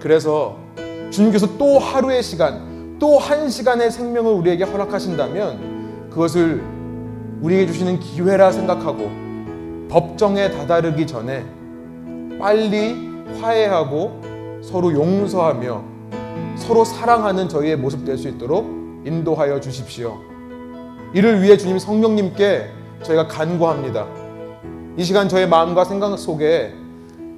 그래서 0.00 0.56
주님께서 1.10 1.56
또 1.58 1.78
하루의 1.78 2.22
시간, 2.22 2.74
또 2.98 3.18
한 3.18 3.50
시간의 3.50 3.90
생명을 3.90 4.32
우리에게 4.32 4.64
허락하신다면 4.64 6.08
그것을 6.10 6.62
우리에게 7.42 7.66
주시는 7.66 8.00
기회라 8.00 8.50
생각하고 8.50 9.10
법정에 9.88 10.50
다다르기 10.50 11.06
전에 11.06 11.44
빨리 12.38 12.96
화해하고 13.40 14.60
서로 14.62 14.92
용서하며 14.92 15.93
서로 16.56 16.84
사랑하는 16.84 17.48
저희의 17.48 17.76
모습 17.76 18.04
될 18.04 18.16
수 18.18 18.28
있도록 18.28 18.64
인도하여 19.04 19.60
주십시오. 19.60 20.18
이를 21.12 21.42
위해 21.42 21.56
주님 21.56 21.78
성령님께 21.78 22.70
저희가 23.02 23.28
간구합니다. 23.28 24.06
이 24.96 25.04
시간 25.04 25.28
저의 25.28 25.48
마음과 25.48 25.84
생각 25.84 26.16
속에 26.18 26.72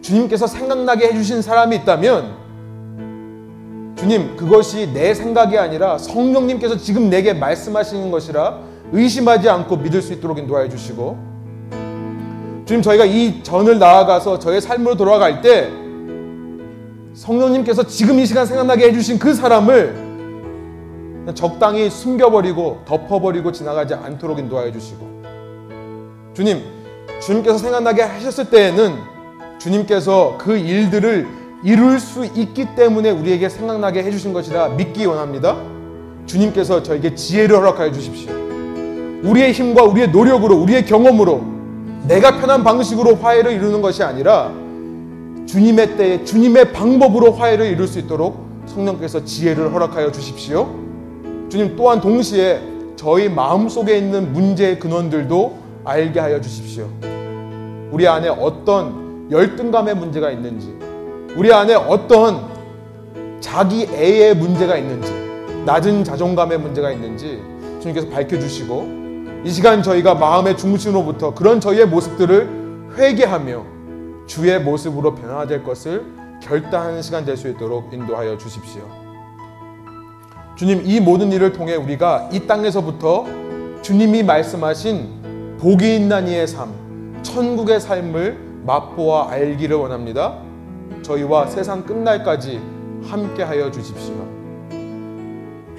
주님께서 0.02 0.46
생각나게 0.46 1.06
해주신 1.08 1.42
사람이 1.42 1.76
있다면 1.76 2.36
주님 3.96 4.36
그것이 4.36 4.92
내 4.92 5.14
생각이 5.14 5.58
아니라 5.58 5.98
성령님께서 5.98 6.76
지금 6.76 7.08
내게 7.10 7.32
말씀하시는 7.32 8.10
것이라 8.10 8.58
의심하지 8.92 9.48
않고 9.48 9.78
믿을 9.78 10.02
수 10.02 10.12
있도록 10.12 10.38
인도하여 10.38 10.68
주시고 10.68 11.18
주님 12.66 12.82
저희가 12.82 13.04
이 13.06 13.42
전을 13.42 13.78
나아가서 13.78 14.38
저의 14.38 14.60
삶으로 14.60 14.96
돌아갈 14.96 15.40
때 15.40 15.70
성령님께서 17.16 17.86
지금 17.86 18.18
이 18.18 18.26
시간 18.26 18.44
생각나게 18.44 18.88
해주신 18.88 19.18
그 19.18 19.32
사람을 19.34 20.04
적당히 21.34 21.90
숨겨버리고 21.90 22.82
덮어버리고 22.84 23.50
지나가지 23.52 23.94
않도록 23.94 24.38
인도하여 24.38 24.70
주시고 24.70 25.22
주님 26.34 26.62
주님께서 27.20 27.56
생각나게 27.58 28.02
하셨을 28.02 28.50
때에는 28.50 28.94
주님께서 29.58 30.36
그 30.38 30.56
일들을 30.58 31.26
이룰 31.64 31.98
수 31.98 32.26
있기 32.26 32.74
때문에 32.76 33.10
우리에게 33.10 33.48
생각나게 33.48 34.02
해주신 34.04 34.34
것이라 34.34 34.68
믿기 34.70 35.06
원합니다. 35.06 35.56
주님께서 36.26 36.82
저에게 36.82 37.14
지혜를 37.14 37.56
허락하여 37.56 37.90
주십시오. 37.92 38.30
우리의 39.24 39.52
힘과 39.52 39.84
우리의 39.84 40.10
노력으로 40.10 40.54
우리의 40.56 40.84
경험으로 40.84 41.42
내가 42.06 42.38
편한 42.38 42.62
방식으로 42.62 43.16
화해를 43.16 43.52
이루는 43.52 43.80
것이 43.80 44.02
아니라 44.02 44.52
주님의 45.46 45.96
때에 45.96 46.24
주님의 46.24 46.72
방법으로 46.72 47.32
화해를 47.32 47.66
이룰 47.66 47.86
수 47.86 47.98
있도록 48.00 48.44
성령께서 48.66 49.24
지혜를 49.24 49.72
허락하여 49.72 50.10
주십시오. 50.12 50.68
주님 51.48 51.76
또한 51.76 52.00
동시에 52.00 52.60
저희 52.96 53.28
마음 53.28 53.68
속에 53.68 53.96
있는 53.96 54.32
문제의 54.32 54.78
근원들도 54.78 55.58
알게 55.84 56.18
하여 56.18 56.40
주십시오. 56.40 56.88
우리 57.92 58.08
안에 58.08 58.28
어떤 58.28 59.28
열등감의 59.30 59.94
문제가 59.94 60.30
있는지, 60.30 60.74
우리 61.36 61.52
안에 61.52 61.74
어떤 61.74 62.46
자기 63.40 63.84
애의 63.84 64.34
문제가 64.34 64.76
있는지, 64.76 65.12
낮은 65.64 66.04
자존감의 66.04 66.58
문제가 66.58 66.90
있는지 66.90 67.40
주님께서 67.80 68.08
밝혀주시고 68.08 69.42
이 69.44 69.50
시간 69.50 69.82
저희가 69.82 70.14
마음의 70.14 70.56
중심으로부터 70.56 71.34
그런 71.34 71.60
저희의 71.60 71.86
모습들을 71.86 72.94
회개하며 72.96 73.75
주의 74.26 74.58
모습으로 74.60 75.14
변화될 75.14 75.62
것을 75.64 76.04
결단하는 76.42 77.02
시간 77.02 77.24
될 77.24 77.36
수 77.36 77.48
있도록 77.48 77.92
인도하여 77.92 78.36
주십시오. 78.38 78.82
주님, 80.56 80.82
이 80.84 81.00
모든 81.00 81.32
일을 81.32 81.52
통해 81.52 81.74
우리가 81.74 82.30
이 82.32 82.46
땅에서부터 82.46 83.26
주님이 83.82 84.22
말씀하신 84.22 85.56
복이 85.60 85.96
있는 85.96 86.28
이의 86.28 86.46
삶, 86.46 86.72
천국의 87.22 87.80
삶을 87.80 88.38
맛보아 88.64 89.30
알기를 89.30 89.76
원합니다. 89.76 90.38
저희와 91.02 91.46
세상 91.46 91.84
끝날까지 91.84 92.60
함께 93.04 93.42
하여 93.42 93.70
주십시오. 93.70 94.14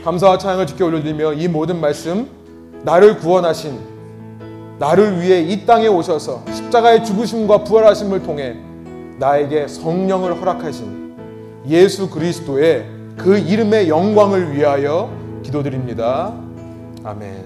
감사와 0.04 0.38
찬양을 0.38 0.68
주께 0.68 0.84
올려드리며 0.84 1.34
이 1.34 1.48
모든 1.48 1.82
말씀, 1.82 2.30
나를 2.84 3.18
구원하신 3.18 3.97
나를 4.80 5.22
위해 5.22 5.42
이 5.42 5.66
땅에 5.66 5.88
오셔서 5.88 6.44
십자가의 6.54 7.04
죽으심과 7.04 7.64
부활하심을 7.64 8.24
통해 8.24 8.56
나에게 9.18 9.68
성령을 9.68 10.40
허락하신 10.40 11.16
예수 11.68 12.10
그리스도의 12.10 12.86
그 13.18 13.38
이름의 13.38 13.90
영광을 13.90 14.56
위하여 14.56 15.12
기도드립니다. 15.44 16.34
아멘. 17.04 17.46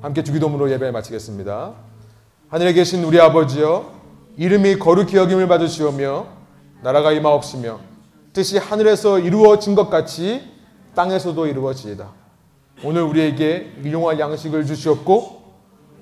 함께 0.00 0.22
주기도문으로 0.22 0.70
예배 0.70 0.92
마치겠습니다. 0.92 1.72
하늘에 2.48 2.72
계신 2.72 3.02
우리 3.02 3.20
아버지여 3.20 3.92
이름이 4.36 4.78
거룩히 4.78 5.16
여김을 5.16 5.48
받으시오며 5.48 6.26
나라가 6.82 7.10
임하옵시며 7.10 7.80
뜻이 8.32 8.58
하늘에서 8.58 9.18
이루어진 9.18 9.74
것 9.74 9.90
같이 9.90 10.42
땅에서도 10.94 11.46
이루어지이다. 11.46 12.08
오늘 12.84 13.02
우리에게 13.02 13.72
일용할 13.82 14.20
양식을 14.20 14.66
주시옵고 14.66 15.35